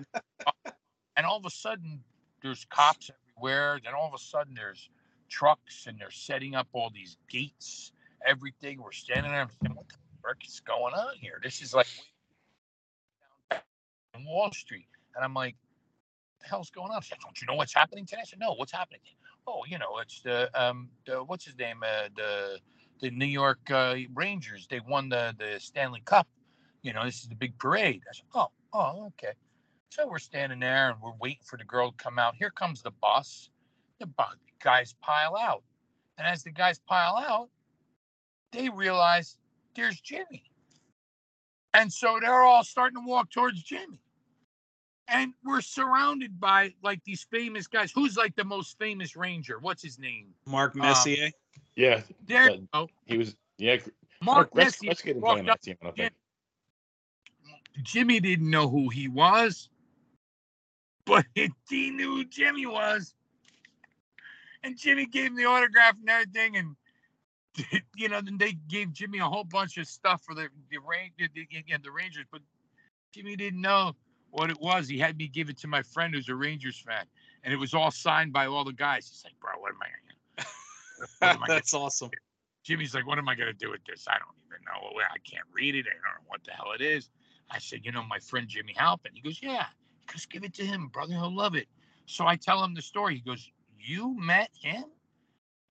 [1.17, 1.99] and all of a sudden,
[2.41, 3.79] there's cops everywhere.
[3.83, 4.89] Then all of a sudden, there's
[5.29, 7.91] trucks and they're setting up all these gates,
[8.25, 8.81] everything.
[8.81, 11.39] We're standing there and saying, what the frick is going on here?
[11.43, 11.87] This is like
[14.15, 14.87] on Wall Street.
[15.15, 15.55] And I'm like,
[16.41, 17.01] the hell's going on?
[17.01, 18.21] Said, Don't you know what's happening today?
[18.21, 19.01] I said, No, what's happening?
[19.47, 21.77] Oh, you know, it's the um the what's his name?
[21.83, 22.59] Uh, the
[23.01, 24.67] the New York uh, Rangers.
[24.69, 26.27] They won the the Stanley Cup.
[26.81, 28.01] You know, this is the big parade.
[28.09, 29.33] I said, oh, oh, okay.
[29.89, 32.35] So we're standing there and we're waiting for the girl to come out.
[32.35, 33.49] Here comes the bus.
[33.99, 34.23] The bu-
[34.61, 35.63] guys pile out,
[36.17, 37.49] and as the guys pile out,
[38.51, 39.37] they realize
[39.75, 40.43] there's Jimmy.
[41.73, 43.99] And so they're all starting to walk towards Jimmy.
[45.07, 47.91] And we're surrounded by like these famous guys.
[47.91, 49.59] Who's like the most famous Ranger?
[49.59, 50.33] What's his name?
[50.47, 51.29] Mark Messier.
[51.75, 52.89] Yeah, There Uh, you go.
[53.05, 53.35] he was.
[53.57, 53.77] Yeah,
[54.23, 55.77] Mark let's, Messier let's get into walked that team.
[55.81, 56.13] I don't think.
[57.83, 59.69] Jimmy didn't know who he was,
[61.05, 61.25] but
[61.69, 63.13] he knew who Jimmy was.
[64.63, 66.57] And Jimmy gave him the autograph and everything.
[66.57, 66.75] And,
[67.95, 71.11] you know, then they gave Jimmy a whole bunch of stuff for the, the, Ran-
[71.19, 71.47] the, the,
[71.83, 72.41] the Rangers, but
[73.13, 73.93] Jimmy didn't know
[74.31, 74.87] what it was.
[74.87, 77.05] He had me give it to my friend who's a Rangers fan.
[77.43, 79.07] And it was all signed by all the guys.
[79.07, 80.43] He's like, bro, what am I
[81.19, 82.09] What am I That's awesome.
[82.63, 84.05] Jimmy's like, what am I going to do with this?
[84.07, 84.99] I don't even know.
[84.99, 85.85] I can't read it.
[85.87, 87.09] I don't know what the hell it is.
[87.51, 89.11] I said, you know, my friend Jimmy Halpin.
[89.13, 89.67] He goes, yeah.
[89.99, 91.13] He goes, give it to him, brother.
[91.13, 91.67] He'll love it.
[92.07, 93.15] So I tell him the story.
[93.15, 93.47] He goes,
[93.79, 94.85] you met him?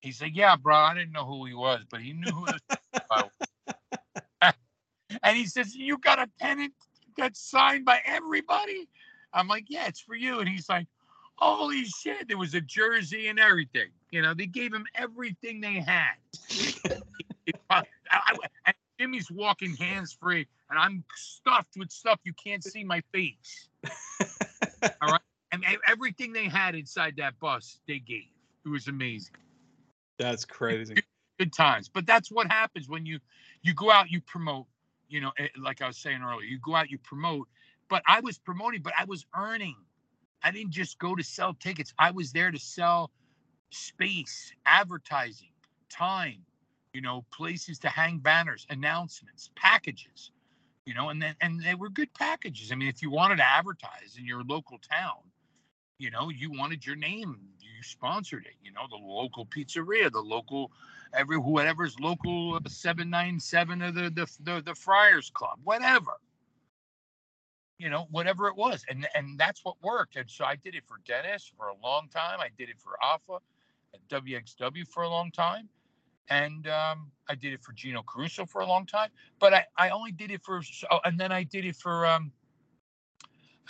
[0.01, 0.77] He said, yeah, bro.
[0.77, 2.47] I didn't know who he was, but he knew who
[5.23, 6.75] And he says, you got a pennant
[7.17, 8.89] that's signed by everybody?
[9.33, 10.41] I'm like, yeah, it's for you.
[10.41, 10.87] And he's like,
[11.37, 12.29] holy shit.
[12.29, 13.89] There was a jersey and everything.
[14.11, 16.15] You know, they gave him everything they had.
[17.71, 22.85] I- I- and Jimmy's walking hands free, and I'm stuffed with stuff you can't see
[22.85, 23.69] my face.
[25.03, 28.29] All right, and everything they had inside that bus, they gave.
[28.65, 29.35] It was amazing,
[30.19, 30.95] That's crazy.
[31.39, 31.89] good times.
[31.89, 33.19] But that's what happens when you
[33.63, 34.67] you go out, you promote.
[35.15, 37.47] You know, eh, like I was saying earlier, you go out, you promote.
[37.89, 39.77] But I was promoting, but I was earning.
[40.43, 41.95] I didn't just go to sell tickets.
[42.01, 43.13] I was there to sell
[43.71, 45.53] space, advertising,
[45.89, 46.45] time,
[46.93, 50.33] you know, places to hang banners, announcements, packages,
[50.85, 52.73] you know, and then and they were good packages.
[52.73, 55.23] I mean, if you wanted to advertise in your local town,
[55.99, 60.19] you know, you wanted your name, you sponsored it, you know, the local pizzeria, the
[60.19, 60.73] local
[61.17, 66.13] every whatever's local 797 of the the the, the Friars Club, whatever.
[67.79, 68.85] You know, whatever it was.
[68.89, 70.17] And and that's what worked.
[70.17, 72.41] And so I did it for Dennis for a long time.
[72.41, 73.41] I did it for Afa
[73.95, 75.69] at WXW for a long time
[76.29, 79.11] and um, I did it for Gino Caruso for a long time.
[79.39, 82.33] But I, I only did it for, oh, and then I did it for, um,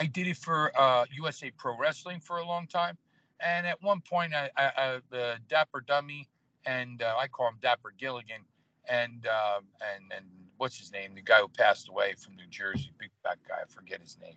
[0.00, 2.96] I did it for uh, USA Pro Wrestling for a long time.
[3.40, 6.28] And at one point, I, I, I the Dapper Dummy
[6.66, 8.42] and uh, I call him Dapper Gilligan,
[8.88, 11.14] and um, and and what's his name?
[11.14, 13.56] The guy who passed away from New Jersey, big fat guy.
[13.62, 14.36] I forget his name.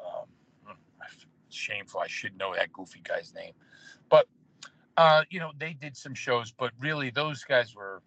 [0.00, 0.76] Um,
[1.50, 2.00] shameful.
[2.00, 3.52] I should know that goofy guy's name,
[4.08, 4.26] but
[4.96, 8.02] uh, you know, they did some shows, but really those guys were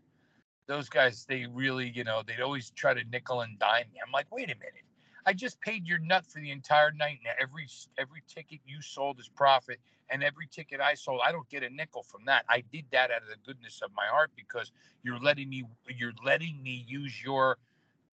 [0.67, 3.99] those guys, they really, you know, they'd always try to nickel and dime me.
[4.05, 4.84] I'm like, wait a minute.
[5.25, 7.19] I just paid your nut for the entire night.
[7.23, 11.49] Now every every ticket you sold is profit, and every ticket I sold, I don't
[11.49, 12.45] get a nickel from that.
[12.49, 14.71] I did that out of the goodness of my heart because
[15.03, 17.57] you're letting me you're letting me use your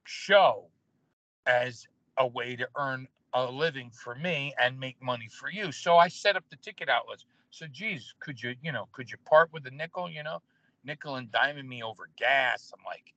[0.04, 0.68] show
[1.46, 1.86] as
[2.18, 5.72] a way to earn a living for me and make money for you.
[5.72, 7.24] So I set up the ticket outlets.
[7.50, 10.40] So geez, could you, you know, could you part with a nickel, you know,
[10.84, 12.72] nickel and diming me over gas?
[12.76, 13.14] I'm like,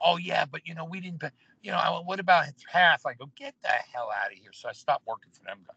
[0.00, 1.30] oh yeah, but you know, we didn't, pay,
[1.62, 3.06] you know, I- went, what about half?
[3.06, 4.52] I go, get the hell out of here.
[4.52, 5.76] So I stopped working for them guys.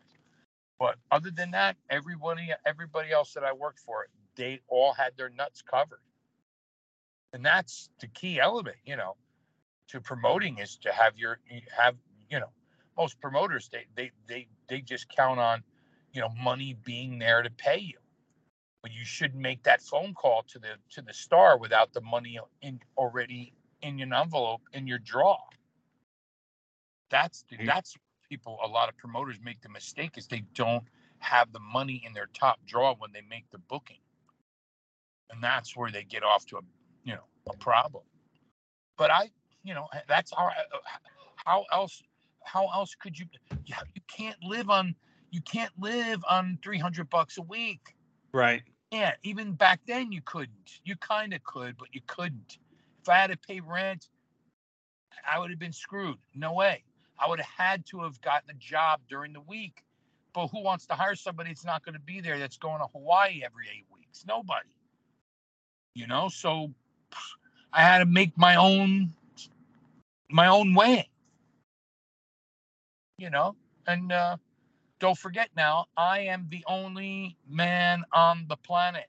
[0.79, 5.29] But other than that, everybody, everybody else that I worked for, they all had their
[5.29, 6.01] nuts covered.
[7.33, 9.15] And that's the key element, you know,
[9.89, 11.39] to promoting is to have your
[11.77, 11.95] have,
[12.29, 12.49] you know,
[12.97, 15.63] most promoters they they they they just count on
[16.13, 17.97] you know money being there to pay you
[18.81, 22.39] but you shouldn't make that phone call to the to the star without the money
[22.61, 25.37] in already in your envelope in your draw
[27.13, 27.95] that's the, that's
[28.27, 30.83] people a lot of promoters make the mistake is they don't
[31.19, 33.99] have the money in their top draw when they make the booking.
[35.29, 36.61] And that's where they get off to a
[37.03, 38.03] you know a problem.
[38.97, 39.29] But i
[39.63, 40.77] you know that's how uh,
[41.35, 42.01] how else
[42.43, 43.27] how else could you
[43.65, 44.95] you you can't live on
[45.29, 47.95] you can't live on 300 bucks a week.
[48.33, 48.63] Right.
[48.91, 50.79] yeah even back then you couldn't.
[50.83, 52.57] You kind of could but you couldn't.
[53.03, 54.09] If i had to pay rent
[55.31, 56.17] i would have been screwed.
[56.33, 56.83] No way
[57.23, 59.83] i would have had to have gotten a job during the week
[60.33, 62.87] but who wants to hire somebody that's not going to be there that's going to
[62.93, 64.69] hawaii every eight weeks nobody
[65.95, 66.71] you know so
[67.71, 69.11] i had to make my own
[70.29, 71.07] my own way
[73.17, 73.55] you know
[73.87, 74.35] and uh
[74.99, 79.07] don't forget now i am the only man on the planet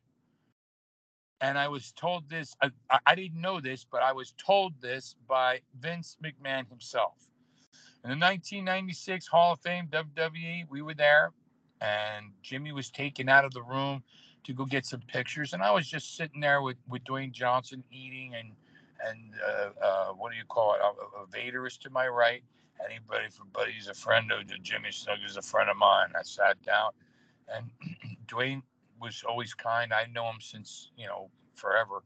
[1.45, 2.57] and I was told this.
[2.63, 2.71] I,
[3.05, 7.29] I didn't know this, but I was told this by Vince McMahon himself.
[8.05, 11.33] In the 1996 Hall of Fame WWE, we were there,
[11.81, 14.03] and Jimmy was taken out of the room
[14.45, 17.83] to go get some pictures, and I was just sitting there with with Dwayne Johnson
[17.91, 18.51] eating and
[19.09, 20.83] and uh, uh, what do you call it?
[20.83, 22.43] Uh, uh Vader is to my right.
[22.85, 26.09] Anybody for buddy's a friend of Jimmy Snuka is a friend of mine.
[26.15, 26.91] I sat down,
[27.49, 27.71] and
[28.27, 28.61] Dwayne
[29.01, 29.95] was always kind.
[29.95, 32.03] I know him since you know forever,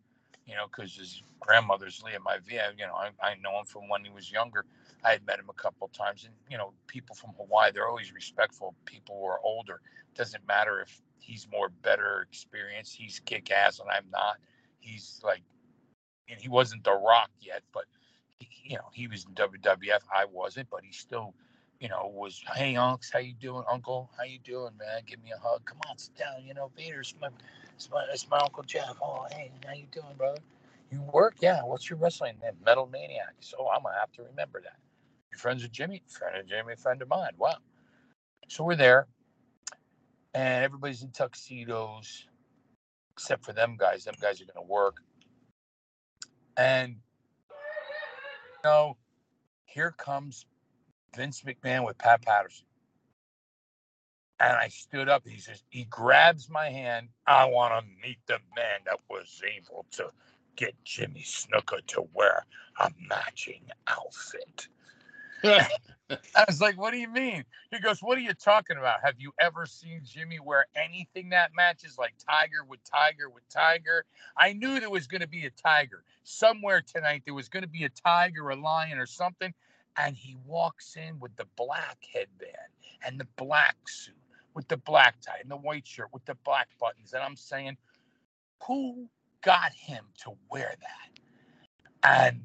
[0.46, 2.70] you know, because his grandmother's Leah my via.
[2.78, 4.64] You know, I, I know him from when he was younger.
[5.04, 8.12] I had met him a couple times, and you know, people from Hawaii they're always
[8.12, 8.74] respectful.
[8.84, 9.80] People who are older
[10.14, 12.94] doesn't matter if he's more better experienced.
[12.96, 14.36] He's kick ass, and I'm not.
[14.80, 15.42] He's like,
[16.28, 17.84] and he wasn't the Rock yet, but
[18.38, 20.00] he, you know, he was in WWF.
[20.14, 21.34] I wasn't, but he still
[21.80, 24.10] you know, was, hey, unks, how you doing, uncle?
[24.18, 25.02] How you doing, man?
[25.06, 25.64] Give me a hug.
[25.64, 26.44] Come on, sit down.
[26.44, 27.28] You know, Vader's my,
[27.74, 28.96] it's my, it's my uncle Jeff.
[29.02, 30.40] Oh, hey, how you doing, brother?
[30.90, 31.36] You work?
[31.40, 31.62] Yeah.
[31.62, 32.54] What's your wrestling name?
[32.64, 33.34] Metal Maniac.
[33.40, 34.76] So I'm gonna have to remember that.
[35.38, 36.02] Friends with Jimmy?
[36.08, 37.30] Friend of Jimmy, friend of mine.
[37.38, 37.56] Wow.
[38.48, 39.06] So we're there,
[40.34, 42.26] and everybody's in tuxedos,
[43.12, 44.04] except for them guys.
[44.04, 44.96] Them guys are gonna work.
[46.56, 46.96] And
[47.48, 48.96] you know,
[49.64, 50.46] here comes
[51.14, 52.66] Vince McMahon with Pat Patterson.
[54.40, 55.26] And I stood up.
[55.26, 57.08] He says, he grabs my hand.
[57.26, 60.10] I want to meet the man that was able to
[60.54, 62.46] get Jimmy Snuka to wear
[62.80, 64.68] a matching outfit.
[65.44, 67.44] I was like, what do you mean?
[67.70, 69.00] He goes, what are you talking about?
[69.04, 74.04] Have you ever seen Jimmy wear anything that matches like Tiger with Tiger with Tiger?
[74.36, 76.02] I knew there was going to be a Tiger.
[76.24, 79.52] Somewhere tonight, there was going to be a Tiger, a lion, or something
[79.98, 82.52] and he walks in with the black headband
[83.04, 84.14] and the black suit
[84.54, 87.12] with the black tie and the white shirt with the black buttons.
[87.12, 87.76] And I'm saying,
[88.64, 89.08] who
[89.42, 92.28] got him to wear that?
[92.28, 92.44] And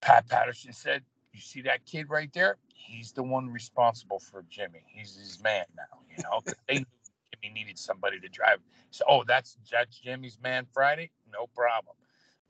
[0.00, 1.02] Pat Patterson said,
[1.38, 2.56] You see that kid right there?
[2.74, 4.82] He's the one responsible for Jimmy.
[4.86, 6.86] He's his man now, you know, they knew
[7.32, 8.58] Jimmy needed somebody to drive.
[8.90, 11.10] So, oh, that's that's Jimmy's man Friday?
[11.32, 11.94] No problem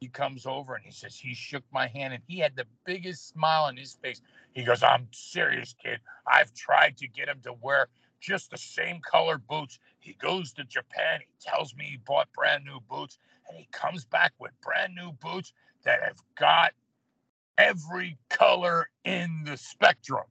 [0.01, 3.29] he comes over and he says he shook my hand and he had the biggest
[3.29, 4.21] smile on his face.
[4.53, 6.01] He goes, "I'm serious, kid.
[6.27, 7.89] I've tried to get him to wear
[8.21, 9.79] just the same color boots.
[9.99, 11.21] He goes to Japan.
[11.21, 15.13] He tells me he bought brand new boots, and he comes back with brand new
[15.13, 15.53] boots
[15.85, 16.73] that have got
[17.59, 20.25] every color in the spectrum."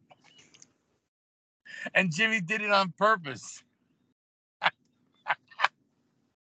[1.93, 3.63] And Jimmy did it on purpose.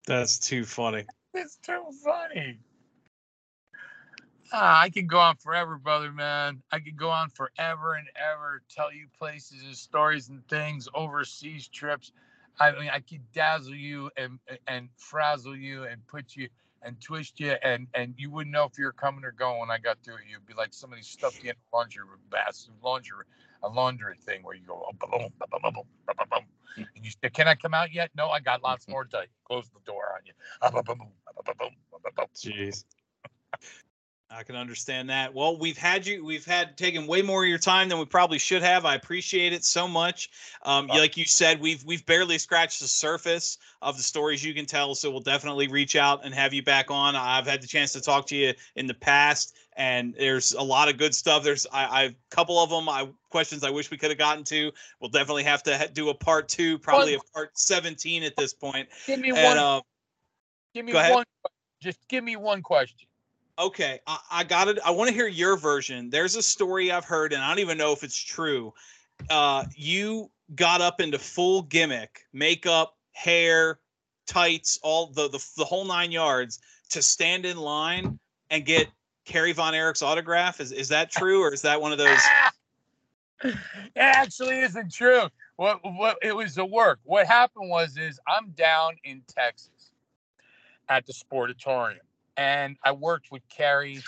[0.06, 1.06] That's too funny.
[1.34, 2.58] It's too funny.
[4.52, 6.62] Ah, I can go on forever, brother, man.
[6.70, 11.68] I could go on forever and ever, tell you places and stories and things, overseas
[11.68, 12.12] trips.
[12.60, 16.48] I mean, I could dazzle you and and frazzle you and put you
[16.84, 19.70] and twist you, and and you wouldn't know if you were coming or going when
[19.70, 20.22] I got through it.
[20.30, 23.24] You'd be like somebody stuffed you in a laundry bath, laundry,
[23.62, 25.84] a laundry thing where you go, oh, boom, boom, boom, boom, boom,
[26.30, 26.44] boom,
[26.76, 26.82] hmm.
[26.96, 28.92] and you say, "Can I come out yet?" No, I got lots mm-hmm.
[28.92, 30.32] more to Close the door on you.
[32.34, 32.84] Jeez.
[34.34, 35.34] I can understand that.
[35.34, 38.38] Well, we've had you, we've had taken way more of your time than we probably
[38.38, 38.84] should have.
[38.84, 40.30] I appreciate it so much.
[40.62, 44.64] Um, like you said, we've we've barely scratched the surface of the stories you can
[44.64, 44.94] tell.
[44.94, 47.14] So we'll definitely reach out and have you back on.
[47.14, 50.88] I've had the chance to talk to you in the past, and there's a lot
[50.88, 51.44] of good stuff.
[51.44, 54.72] There's I, a couple of them I questions I wish we could have gotten to.
[55.00, 58.54] We'll definitely have to ha- do a part two, probably a part 17 at this
[58.54, 58.88] point.
[59.06, 59.58] Give me and, one.
[59.58, 59.80] Uh,
[60.74, 61.24] give me one.
[61.82, 63.08] Just give me one question
[63.58, 64.78] okay, I, I got it.
[64.84, 66.10] I want to hear your version.
[66.10, 68.72] There's a story I've heard, and I don't even know if it's true.
[69.30, 73.78] Uh, you got up into full gimmick, makeup, hair,
[74.26, 76.60] tights, all the, the the whole nine yards
[76.90, 78.18] to stand in line
[78.50, 78.88] and get
[79.24, 80.60] Kerry Von Erich's autograph.
[80.60, 82.20] Is is that true, or is that one of those?
[83.44, 83.56] it
[83.96, 85.28] actually isn't true.
[85.56, 86.98] What what it was the work.
[87.04, 89.92] What happened was is I'm down in Texas
[90.88, 92.00] at the Sportatorium
[92.36, 94.02] and I worked with Kerry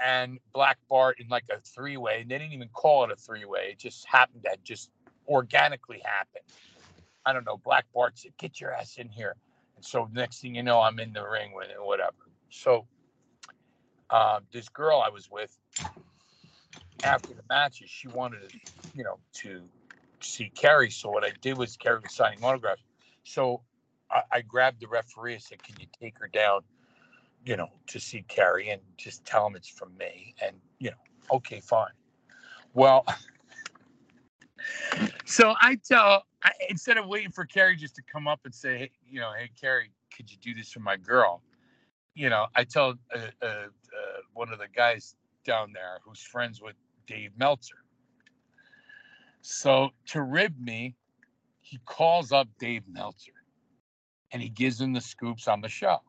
[0.00, 3.16] and Black Bart in like a three way, and they didn't even call it a
[3.16, 3.70] three way.
[3.72, 4.90] It just happened that just
[5.28, 6.44] organically happened.
[7.26, 7.58] I don't know.
[7.58, 9.36] Black Bart said, "Get your ass in here,"
[9.76, 12.16] and so next thing you know, I'm in the ring with it, whatever.
[12.50, 12.86] So
[14.10, 15.56] uh, this girl I was with
[17.02, 18.50] after the matches, she wanted to,
[18.94, 19.62] you know, to
[20.20, 20.90] see Kerry.
[20.90, 22.82] So what I did was Kerry was signing autographs.
[23.24, 23.62] So
[24.10, 26.62] I, I grabbed the referee and said, "Can you take her down?"
[27.44, 30.34] You know, to see Kerry and just tell him it's from me.
[30.42, 31.88] And, you know, okay, fine.
[32.74, 33.04] Well,
[35.24, 38.78] so I tell, I, instead of waiting for Kerry just to come up and say,
[38.78, 41.42] hey, you know, hey, Kerry, could you do this for my girl?
[42.14, 43.68] you know, I told uh, uh, uh,
[44.34, 45.14] one of the guys
[45.44, 46.74] down there who's friends with
[47.06, 47.76] Dave Meltzer.
[49.42, 50.96] So to rib me,
[51.60, 53.32] he calls up Dave Meltzer
[54.32, 56.00] and he gives him the scoops on the show.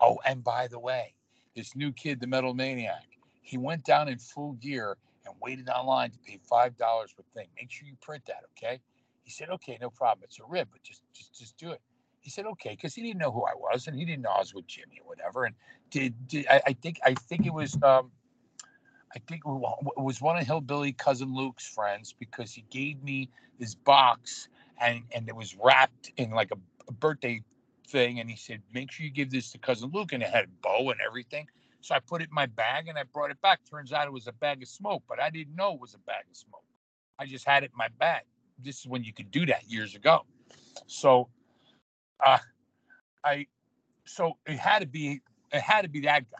[0.00, 1.14] Oh, and by the way,
[1.54, 3.06] this new kid, the Metal Maniac,
[3.42, 4.96] he went down in full gear
[5.26, 7.48] and waited online to pay five dollars for thing.
[7.56, 8.80] Make sure you print that, okay?
[9.24, 10.24] He said, okay, no problem.
[10.24, 11.80] It's a rib, but just just just do it.
[12.20, 14.40] He said, okay, because he didn't know who I was and he didn't know I
[14.40, 15.44] was with Jimmy or whatever.
[15.44, 15.54] And
[15.90, 18.10] did, did I, I think I think it was um
[19.14, 23.28] I think it was one of Hillbilly cousin Luke's friends because he gave me
[23.58, 24.48] this box
[24.80, 27.42] and and it was wrapped in like a, a birthday
[27.90, 30.44] thing and he said make sure you give this to cousin Luke and it had
[30.44, 31.46] a bow and everything.
[31.80, 33.60] So I put it in my bag and I brought it back.
[33.68, 35.98] Turns out it was a bag of smoke, but I didn't know it was a
[35.98, 36.64] bag of smoke.
[37.18, 38.22] I just had it in my bag.
[38.62, 40.24] This is when you could do that years ago.
[40.86, 41.28] So
[42.24, 42.38] uh
[43.24, 43.46] I
[44.04, 45.20] so it had to be
[45.52, 46.38] it had to be that guy.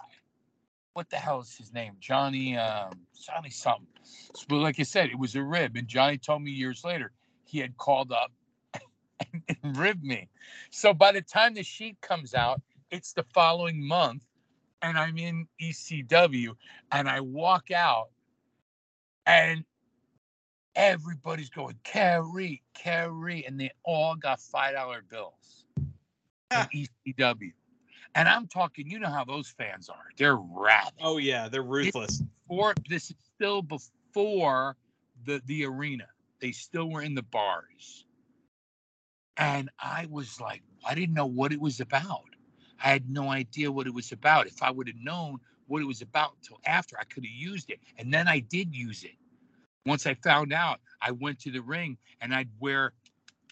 [0.93, 1.95] What the hell is his name?
[2.01, 2.93] Johnny um
[3.27, 3.87] Johnny something.
[4.49, 5.77] But like I said, it was a rib.
[5.77, 7.13] And Johnny told me years later
[7.45, 8.31] he had called up
[9.33, 10.29] and, and ribbed me.
[10.71, 12.61] So by the time the sheet comes out,
[12.91, 14.25] it's the following month
[14.83, 16.55] and I'm in ECW
[16.93, 18.09] and I walk out
[19.27, 19.65] and
[20.75, 25.65] everybody's going, Kerry, Kerry, and they all got five dollar bills
[26.51, 26.69] ah.
[26.73, 27.53] in ECW.
[28.17, 30.07] And I'm talking, you know how those fans are.
[30.17, 30.95] They're rabid.
[31.01, 32.23] Oh yeah, they're ruthless.
[32.49, 34.77] Or this is still before
[35.25, 36.07] the the arena.
[36.41, 38.07] They still were in the bars.
[39.41, 42.25] And I was like, I didn't know what it was about.
[42.85, 44.47] I had no idea what it was about.
[44.47, 47.71] If I would have known what it was about until after, I could have used
[47.71, 47.81] it.
[47.99, 49.17] And then I did use it.
[49.87, 52.93] Once I found out, I went to the ring and I'd wear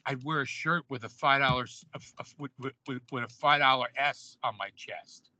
[0.07, 1.85] I'd wear a shirt with a five dollars
[2.39, 2.53] with,
[2.87, 5.31] with, with a five dollar S on my chest.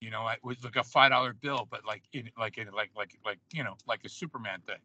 [0.00, 2.90] You know, it was like a five dollar bill, but like in like in like
[2.96, 4.76] like like you know like a Superman thing.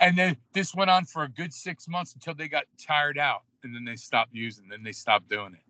[0.00, 3.42] And then this went on for a good six months until they got tired out
[3.62, 4.68] and then they stopped using.
[4.68, 5.60] Then they stopped doing it.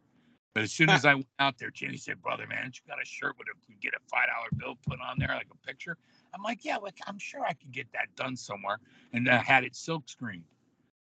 [0.55, 3.05] But as soon as I went out there, Jenny said, "Brother, man, you got a
[3.05, 5.99] shirt with a get a five dollar bill put on there, like a picture?"
[6.35, 8.79] I'm like, "Yeah, like I'm sure I can get that done somewhere."
[9.13, 10.45] And I had it silk screened,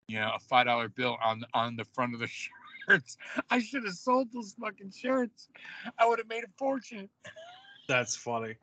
[0.08, 2.28] you know, a five dollar bill on on the front of the
[2.88, 3.18] shirts.
[3.49, 5.49] I should have sold those fucking shirts.
[5.97, 7.10] I would have made a fortune.
[7.89, 8.56] That's funny.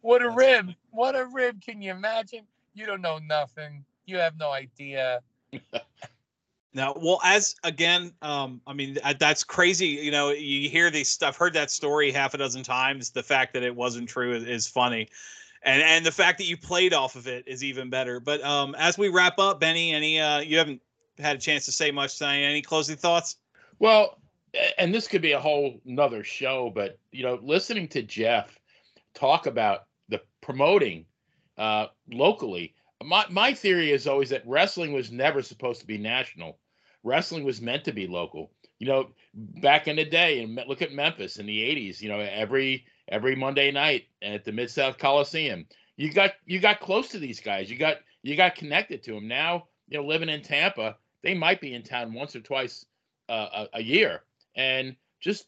[0.00, 0.64] What a That's rib!
[0.64, 0.78] Funny.
[0.92, 1.60] What a rib!
[1.60, 2.46] Can you imagine?
[2.74, 3.84] You don't know nothing.
[4.06, 5.20] You have no idea.
[6.72, 9.88] Now, well, as again, um, I mean, that's crazy.
[9.88, 11.36] You know, you hear these stuff.
[11.36, 13.10] Heard that story half a dozen times.
[13.10, 15.08] The fact that it wasn't true is, is funny,
[15.64, 18.20] and and the fact that you played off of it is even better.
[18.20, 20.80] But um, as we wrap up, Benny, any uh, you haven't
[21.18, 22.42] had a chance to say much tonight.
[22.42, 23.36] Any closing thoughts?
[23.80, 24.20] Well,
[24.78, 28.60] and this could be a whole nother show, but you know, listening to Jeff
[29.14, 31.04] talk about the promoting
[31.60, 36.58] uh, locally my my theory is always that wrestling was never supposed to be national.
[37.02, 38.50] Wrestling was meant to be local.
[38.78, 42.00] You know, back in the day, and look at Memphis in the '80s.
[42.00, 46.80] You know, every every Monday night at the Mid South Coliseum, you got you got
[46.80, 47.70] close to these guys.
[47.70, 49.28] You got you got connected to them.
[49.28, 52.84] Now, you know, living in Tampa, they might be in town once or twice
[53.28, 54.22] uh, a, a year,
[54.56, 55.46] and just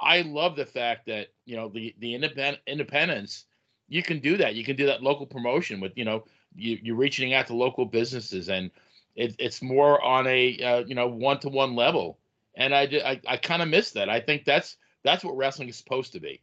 [0.00, 3.44] I love the fact that you know the the independent independence.
[3.90, 4.54] You can do that.
[4.54, 6.24] You can do that local promotion with you know
[6.54, 8.70] you, you're reaching out to local businesses and
[9.16, 12.18] it, it's more on a uh, you know one to one level.
[12.54, 14.08] And i i, I kind of miss that.
[14.08, 16.40] I think that's that's what wrestling is supposed to be.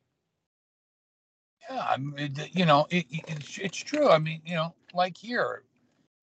[1.70, 4.10] Yeah i mean you know it, it's, it's true.
[4.10, 5.64] I mean you know like here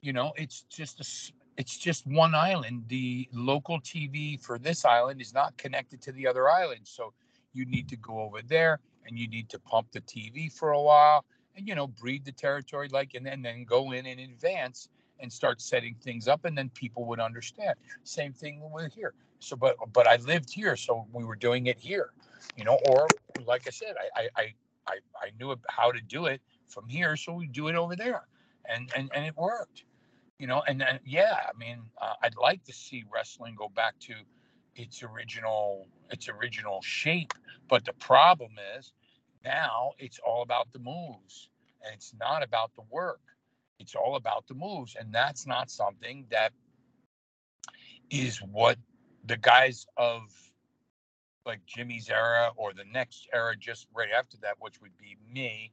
[0.02, 2.84] you know it's just a it's just one island.
[2.88, 7.14] The local tv for this island is not connected to the other islands so
[7.54, 10.80] you need to go over there and you need to pump the tv for a
[10.80, 11.24] while
[11.56, 14.88] and you know breed the territory like and then then go in in advance
[15.20, 17.74] and start setting things up and then people would understand.
[18.02, 19.14] Same thing with here.
[19.38, 22.12] So but but i lived here so we were doing it here
[22.56, 23.12] you know or
[23.44, 24.54] like i said i i
[24.86, 28.26] i, I knew how to do it from here so we do it over there.
[28.66, 29.84] And and and it worked
[30.38, 33.98] you know and then yeah i mean uh, i'd like to see wrestling go back
[34.00, 34.14] to
[34.76, 37.32] its original its original shape
[37.68, 38.92] but the problem is
[39.44, 41.48] now it's all about the moves
[41.84, 43.20] and it's not about the work.
[43.78, 44.96] It's all about the moves.
[44.98, 46.52] And that's not something that
[48.10, 48.78] is what
[49.26, 50.22] the guys of
[51.44, 55.72] like Jimmy's era or the next era just right after that, which would be me,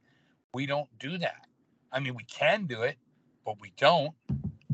[0.52, 1.46] we don't do that.
[1.90, 2.96] I mean, we can do it,
[3.44, 4.12] but we don't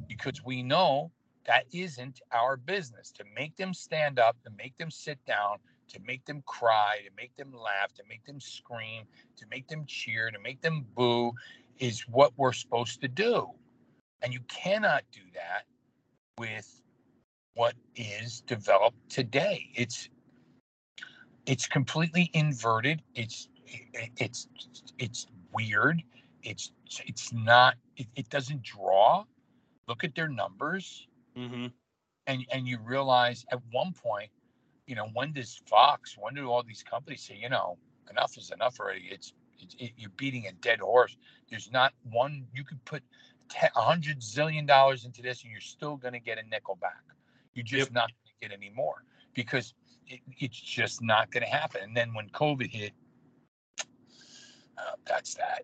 [0.09, 1.13] because we know
[1.49, 5.57] that isn't our business to make them stand up, to make them sit down,
[5.89, 9.05] to make them cry, to make them laugh, to make them scream,
[9.37, 11.33] to make them cheer, to make them boo
[11.79, 13.49] is what we're supposed to do.
[14.23, 15.65] And you cannot do that
[16.39, 16.83] with
[17.55, 19.71] what is developed today.
[19.75, 20.11] It's
[21.47, 23.03] it's completely inverted.
[23.15, 24.49] It's it's
[24.99, 26.03] it's weird.
[26.43, 26.73] It's
[27.07, 27.77] it's not.
[27.97, 29.25] It, it doesn't draw.
[29.87, 31.08] Look at their numbers,
[31.39, 31.67] Mm-hmm.
[32.27, 34.31] and and you realize at one point,
[34.87, 36.17] you know, when does Fox?
[36.19, 37.79] When do all these companies say, you know,
[38.11, 39.09] enough is enough already?
[39.11, 41.17] It's, it's it, you're beating a dead horse.
[41.51, 42.47] There's not one.
[42.55, 43.03] You could put
[43.77, 47.03] a hundred zillion dollars into this, and you're still going to get a nickel back.
[47.55, 47.95] You're just Yep.
[47.95, 49.75] not going to get any more because
[50.07, 51.83] it, it's just not going to happen.
[51.83, 52.93] And then when COVID hit,
[54.79, 55.63] uh, that's that.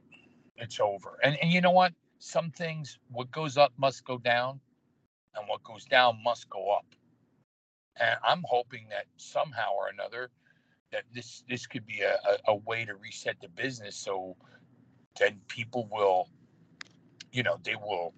[0.57, 1.19] It's over.
[1.23, 1.93] And and you know what?
[2.19, 4.61] Some things, what goes up must go down,
[5.37, 6.87] and what goes down must go up.
[8.01, 10.31] And I'm hoping that somehow or another,
[10.93, 14.37] that this this could be a, a, a way to reset the business, so
[15.19, 16.29] then people will,
[17.33, 18.15] you know, they will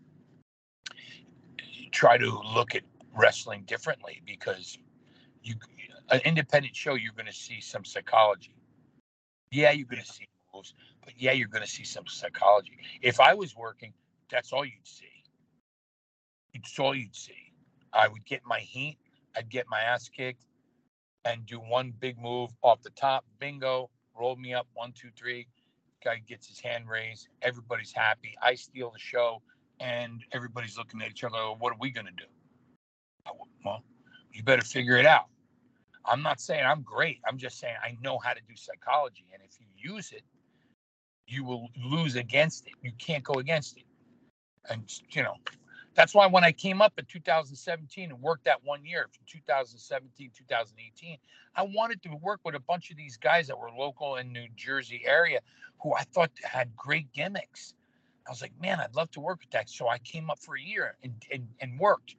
[1.90, 2.82] try to look at
[3.14, 4.78] wrestling differently because
[5.42, 5.54] you
[6.10, 8.54] an independent show you're going to see some psychology.
[9.50, 12.78] Yeah you're going to see moves but yeah you're going to see some psychology.
[13.02, 13.92] If i was working
[14.30, 15.15] that's all you'd see
[16.64, 17.52] it's all you'd see
[17.92, 18.98] i would get my heat
[19.36, 20.44] i'd get my ass kicked
[21.24, 25.46] and do one big move off the top bingo roll me up one two three
[26.04, 29.42] guy gets his hand raised everybody's happy i steal the show
[29.80, 32.24] and everybody's looking at each other "Oh, what are we to do
[33.64, 33.82] well
[34.32, 35.26] you better figure it out
[36.06, 37.20] I'm not saying I'm great.
[37.26, 39.24] I'm just saying I know how to do psychology.
[39.32, 40.22] And if you use it,
[41.26, 42.74] you will lose against it.
[42.82, 43.84] You can't go against it.
[44.70, 45.34] And, you know,
[45.96, 50.30] that's why when I came up in 2017 and worked that one year from 2017,
[50.36, 51.18] 2018,
[51.56, 54.46] I wanted to work with a bunch of these guys that were local in New
[54.56, 55.40] Jersey area
[55.82, 57.74] who I thought had great gimmicks.
[58.26, 59.70] I was like, man, I'd love to work with that.
[59.70, 62.16] So I came up for a year and, and, and worked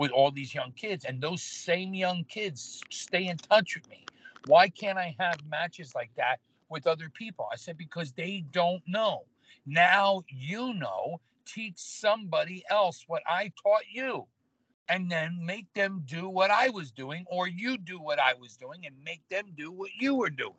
[0.00, 4.04] with all these young kids and those same young kids stay in touch with me
[4.46, 8.82] why can't i have matches like that with other people i said because they don't
[8.88, 9.22] know
[9.66, 11.20] now you know
[11.54, 14.26] teach somebody else what i taught you
[14.88, 18.56] and then make them do what i was doing or you do what i was
[18.56, 20.54] doing and make them do what you were doing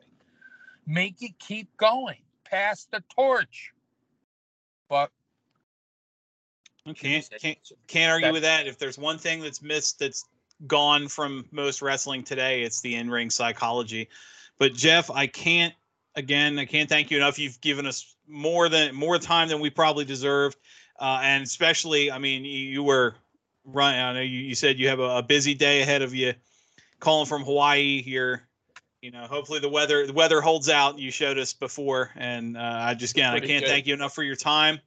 [0.86, 3.72] make it keep going pass the torch
[4.88, 5.10] but
[6.84, 8.66] Can't, can't can't argue with that.
[8.66, 10.24] If there's one thing that's missed, that's
[10.66, 14.08] gone from most wrestling today, it's the in-ring psychology.
[14.58, 15.72] But Jeff, I can't
[16.16, 17.38] again, I can't thank you enough.
[17.38, 20.58] You've given us more than more time than we probably deserved,
[21.02, 23.16] uh, and especially, I mean, you, you were
[23.64, 24.00] running.
[24.00, 26.32] I know you, you said you have a, a busy day ahead of you,
[27.00, 28.46] calling from Hawaii here.
[29.02, 31.00] You know, hopefully the weather the weather holds out.
[31.00, 33.68] You showed us before, and uh, I just again I can't good.
[33.68, 34.78] thank you enough for your time.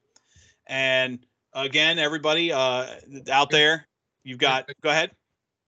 [0.67, 1.19] And
[1.53, 2.87] again, everybody uh,
[3.29, 3.85] out there,
[4.23, 4.69] you've got.
[4.81, 5.11] Go ahead.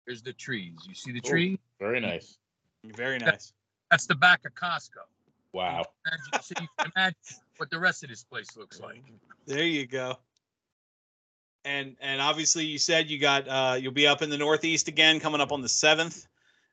[0.06, 1.32] there's the trees you see the Cool.
[1.32, 2.38] tree Very nice.
[2.86, 3.52] Very nice.
[3.92, 5.04] that's the back of costco
[5.52, 5.84] Wow.
[6.06, 7.18] imagine, so you can imagine
[7.58, 9.04] what the rest of this place looks like.
[9.46, 10.18] There you go.
[11.68, 15.20] And and obviously you said you got uh you'll be up in the Northeast again
[15.20, 16.28] coming up on the seventh,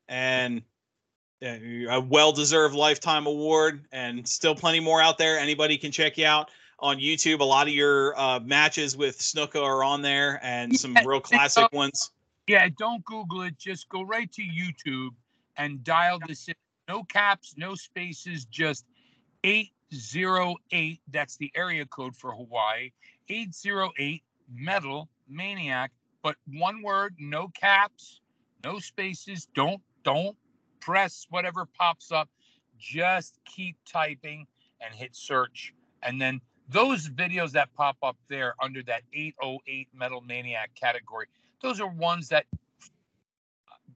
[0.08, 0.62] and
[1.42, 5.38] a well-deserved lifetime award, and still plenty more out there.
[5.38, 7.40] Anybody can check you out on YouTube.
[7.40, 11.70] A lot of your uh, matches with Snuka are on there, and some real classic
[11.72, 12.12] ones.
[12.46, 13.58] Yeah, don't Google it.
[13.58, 15.10] Just go right to YouTube
[15.56, 16.54] and dial this in.
[16.88, 18.84] No caps, no spaces, just
[19.42, 21.00] 808.
[21.10, 22.90] That's the area code for Hawaii.
[23.30, 24.22] 808
[24.52, 25.92] Metal Maniac.
[26.22, 28.20] But one word, no caps,
[28.64, 29.46] no spaces.
[29.54, 30.36] Don't don't
[30.80, 32.28] press whatever pops up.
[32.78, 34.46] Just keep typing
[34.80, 35.72] and hit search.
[36.02, 41.26] And then those videos that pop up there under that 808 Metal Maniac category,
[41.62, 42.46] those are ones that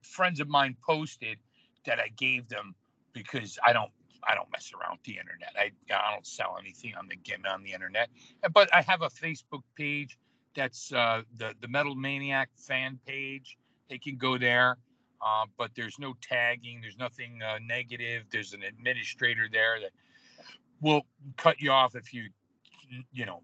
[0.03, 1.39] friends of mine posted
[1.87, 2.75] that I gave them
[3.13, 3.91] because I don't
[4.25, 5.55] I don't mess around with the internet.
[5.57, 7.17] I I don't sell anything on the
[7.49, 8.09] on the internet.
[8.53, 10.19] But I have a Facebook page
[10.59, 13.57] that's uh, the the Metal Maniac fan page.
[13.89, 14.77] They can go there.
[15.21, 16.81] Uh, but there's no tagging.
[16.81, 18.25] There's nothing uh, negative.
[18.31, 19.91] There's an administrator there that
[20.81, 21.03] will
[21.37, 22.29] cut you off if you,
[23.13, 23.43] you know,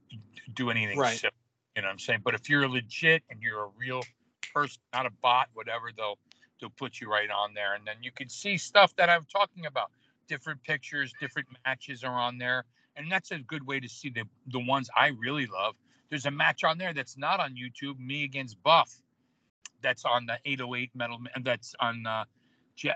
[0.55, 0.99] do anything.
[0.99, 1.19] Right.
[1.19, 1.33] silly,
[1.75, 2.21] you know what I'm saying?
[2.25, 4.03] But if you're legit and you're a real
[4.55, 6.19] person, not a bot, whatever, they'll
[6.61, 9.67] they'll put you right on there, and then you can see stuff that I'm talking
[9.67, 9.91] about.
[10.29, 12.65] Different pictures, different matches are on there,
[12.97, 15.75] and that's a good way to see the the ones I really love.
[16.11, 17.99] There's a match on there that's not on YouTube.
[17.99, 19.01] Me against Buff.
[19.83, 21.19] That's on the 808 metal.
[21.43, 22.25] That's on uh,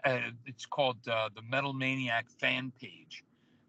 [0.05, 3.25] uh, it's called uh, the Metal Maniac fan page.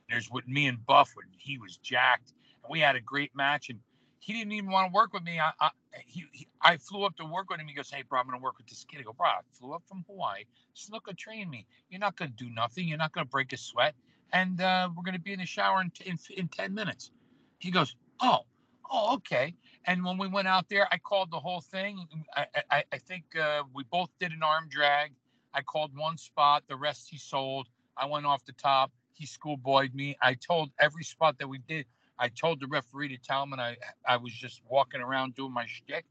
[0.09, 2.33] There's what me and Buff when he was jacked,
[2.63, 3.69] and we had a great match.
[3.69, 3.79] And
[4.19, 5.39] he didn't even want to work with me.
[5.39, 5.69] I I,
[6.05, 7.67] he, he, I flew up to work with him.
[7.67, 9.73] He goes, "Hey, bro, I'm gonna work with this kid." I go, "Bro, I flew
[9.73, 10.43] up from Hawaii.
[10.75, 11.65] Snuka trained me.
[11.89, 12.87] You're not gonna do nothing.
[12.87, 13.95] You're not gonna break a sweat,
[14.33, 17.11] and uh, we're gonna be in the shower in, in in ten minutes."
[17.59, 18.45] He goes, "Oh,
[18.89, 19.53] oh, okay."
[19.85, 22.05] And when we went out there, I called the whole thing.
[22.35, 25.11] I I, I think uh, we both did an arm drag.
[25.53, 26.63] I called one spot.
[26.67, 27.67] The rest he sold.
[27.97, 28.91] I went off the top.
[29.13, 30.15] He schoolboyed me.
[30.21, 31.85] I told every spot that we did.
[32.19, 33.77] I told the referee to tell him, and I
[34.07, 36.05] I was just walking around doing my shtick.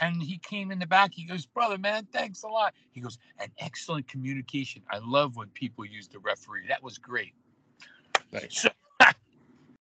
[0.00, 1.12] And he came in the back.
[1.12, 4.82] He goes, "Brother, man, thanks a lot." He goes, "An excellent communication.
[4.90, 6.68] I love when people use the referee.
[6.68, 7.34] That was great."
[8.32, 8.60] Nice.
[8.62, 8.68] So,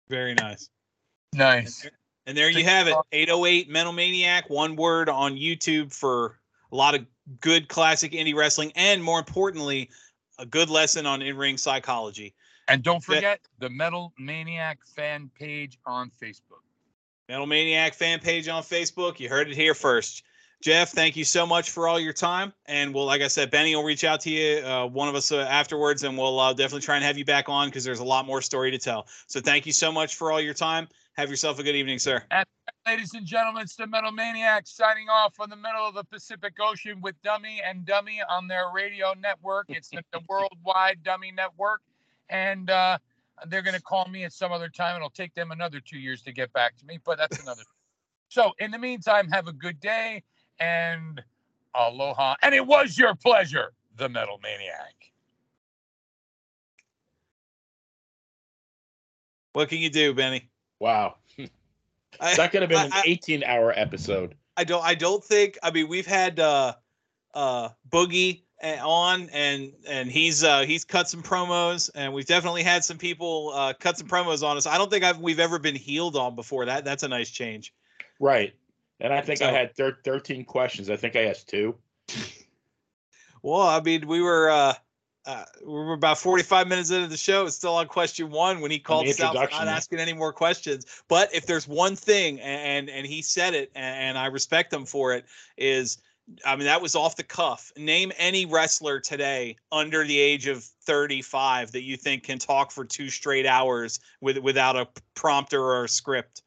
[0.08, 0.68] Very nice.
[1.32, 1.86] nice.
[2.26, 6.38] And there you have it 808 Metal Maniac, one word on YouTube for
[6.70, 7.04] a lot of
[7.40, 9.90] good classic indie wrestling, and more importantly,
[10.38, 12.34] a good lesson on in ring psychology.
[12.68, 16.62] And don't forget the Metal Maniac fan page on Facebook.
[17.28, 19.18] Metal Maniac fan page on Facebook.
[19.18, 20.22] You heard it here first.
[20.62, 22.52] Jeff, thank you so much for all your time.
[22.66, 25.32] And we'll, like I said, Benny will reach out to you, uh, one of us
[25.32, 28.04] uh, afterwards, and we'll uh, definitely try and have you back on because there's a
[28.04, 29.08] lot more story to tell.
[29.26, 30.88] So thank you so much for all your time.
[31.14, 32.22] Have yourself a good evening, sir.
[32.86, 36.54] Ladies and gentlemen, it's the Metal Maniac signing off from the middle of the Pacific
[36.58, 39.66] Ocean with Dummy and Dummy on their radio network.
[39.68, 41.82] It's the, the worldwide Dummy Network.
[42.30, 42.96] And uh,
[43.46, 44.96] they're going to call me at some other time.
[44.96, 47.62] It'll take them another two years to get back to me, but that's another.
[48.28, 50.22] so, in the meantime, have a good day
[50.58, 51.22] and
[51.74, 52.36] aloha.
[52.40, 54.94] And it was your pleasure, the Metal Maniac.
[59.52, 60.48] What can you do, Benny?
[60.82, 61.14] Wow.
[62.18, 64.34] I, That could have been an I- I- 18 hour episode.
[64.56, 64.84] I don't.
[64.84, 65.56] I don't think.
[65.62, 66.74] I mean, we've had uh,
[67.34, 72.64] uh, Boogie uh, on, and and he's uh, he's cut some promos, and we've definitely
[72.64, 74.66] had some people uh, cut some promos on us.
[74.66, 76.64] I don't think I've we've ever been healed on before.
[76.66, 77.72] That that's a nice change.
[78.20, 78.52] Right.
[79.00, 80.90] And I think I had thir- 13 questions.
[80.90, 81.76] I think I asked two.
[83.42, 84.74] Well, I mean, we were uh,
[85.24, 87.46] uh, we're about forty five minutes into the show.
[87.46, 90.32] It's still on question one when he called us out for not asking any more
[90.32, 90.86] questions.
[91.08, 95.14] But if there's one thing, and and he said it, and I respect him for
[95.14, 95.24] it,
[95.56, 95.98] is
[96.44, 97.72] I mean, that was off the cuff.
[97.76, 102.84] Name any wrestler today under the age of 35 that you think can talk for
[102.84, 106.42] two straight hours with without a prompter or a script.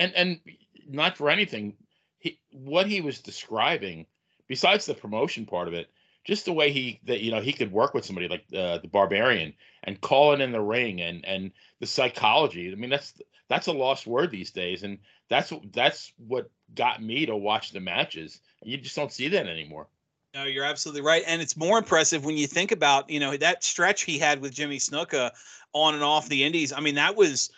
[0.00, 0.40] And and
[0.88, 1.74] not for anything,
[2.18, 4.06] he what he was describing,
[4.48, 5.90] besides the promotion part of it,
[6.24, 8.88] just the way he that you know he could work with somebody like uh, the
[8.88, 9.52] Barbarian
[9.84, 11.50] and call it in the ring and and
[11.80, 12.70] the psychology.
[12.70, 13.14] I mean, that's
[13.48, 14.98] that's a lost word these days, and
[15.28, 18.40] that's that's what got me to watch the matches.
[18.62, 19.88] You just don't see that anymore.
[20.34, 21.22] No, you're absolutely right.
[21.26, 24.54] And it's more impressive when you think about, you know, that stretch he had with
[24.54, 25.30] Jimmy Snuka
[25.74, 26.72] on and off the Indies.
[26.72, 27.50] I mean, that was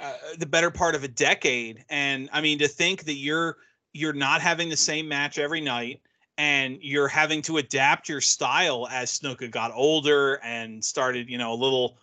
[0.00, 1.84] uh, the better part of a decade.
[1.90, 3.58] And I mean, to think that you're
[3.92, 6.00] you're not having the same match every night
[6.38, 11.52] and you're having to adapt your style as Snuka got older and started, you know,
[11.52, 11.98] a little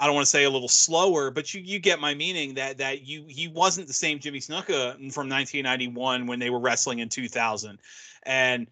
[0.00, 2.78] I don't want to say a little slower, but you you get my meaning that
[2.78, 7.08] that you he wasn't the same Jimmy Snuka from 1991 when they were wrestling in
[7.08, 7.78] 2000.
[8.24, 8.68] And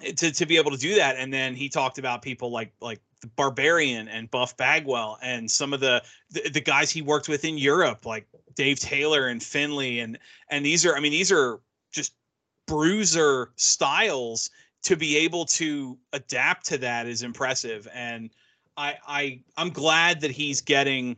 [0.00, 3.00] to to be able to do that and then he talked about people like like
[3.20, 7.44] the barbarian and buff bagwell and some of the, the the guys he worked with
[7.44, 10.18] in europe like dave taylor and finley and
[10.50, 11.60] and these are i mean these are
[11.92, 12.14] just
[12.70, 14.50] bruiser styles
[14.82, 17.88] to be able to adapt to that is impressive.
[17.92, 18.30] And
[18.76, 21.16] i i i'm glad that he's getting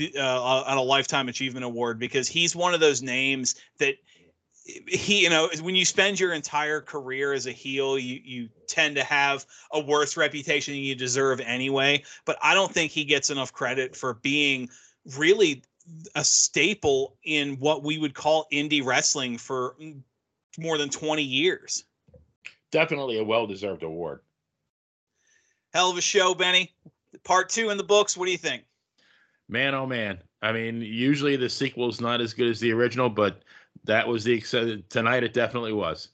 [0.00, 3.96] uh, a, a lifetime achievement award because he's one of those names that
[4.64, 8.96] he you know when you spend your entire career as a heel you you tend
[8.96, 12.02] to have a worse reputation than you deserve anyway.
[12.24, 14.70] But i don't think he gets enough credit for being
[15.16, 15.62] really
[16.14, 19.76] a staple in what we would call indie wrestling for
[20.58, 21.84] more than 20 years
[22.72, 24.20] Definitely a well-deserved award.
[25.72, 26.72] hell of a show benny
[27.24, 28.64] part two in the books what do you think
[29.48, 30.18] Man, oh man.
[30.42, 33.42] I mean, usually the sequel is not as good as the original, but
[33.84, 34.40] that was the
[34.88, 35.22] tonight.
[35.22, 36.08] It definitely was.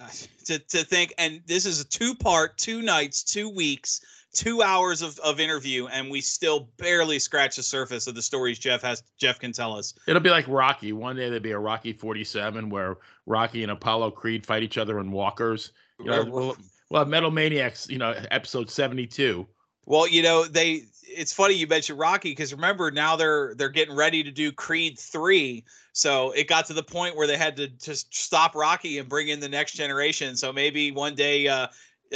[0.00, 0.08] Uh,
[0.44, 4.00] to, to think and this is a two part two nights two weeks
[4.38, 8.56] two hours of, of interview and we still barely scratch the surface of the stories
[8.56, 10.92] jeff has jeff can tell us It'll be like Rocky.
[10.92, 15.00] One day there'll be a Rocky 47 where Rocky and Apollo Creed fight each other
[15.00, 15.72] in walkers.
[15.98, 16.56] You know, we'll,
[16.88, 19.44] we'll have Metal Maniacs, you know, episode 72.
[19.86, 23.96] well you know they it's funny you mentioned rocky because remember now they're they're getting
[23.96, 27.66] ready to do creed 3 so it got to the point where they had to
[27.66, 31.66] just stop rocky and bring in the next generation so maybe one day uh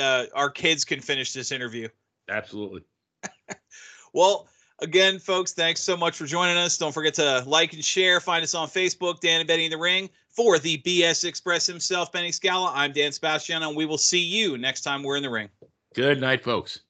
[0.01, 1.89] uh, our kids can finish this interview.
[2.29, 2.83] Absolutely.
[4.13, 4.49] well,
[4.81, 6.79] again, folks, thanks so much for joining us.
[6.79, 8.21] Don't forget to like and share.
[8.21, 10.09] Find us on Facebook, Dan and Benny in the Ring.
[10.31, 14.57] For the BS Express himself, Benny Scala, I'm Dan Sebastian, and we will see you
[14.57, 15.51] next time we're in the ring.
[15.95, 16.81] Good night, folks.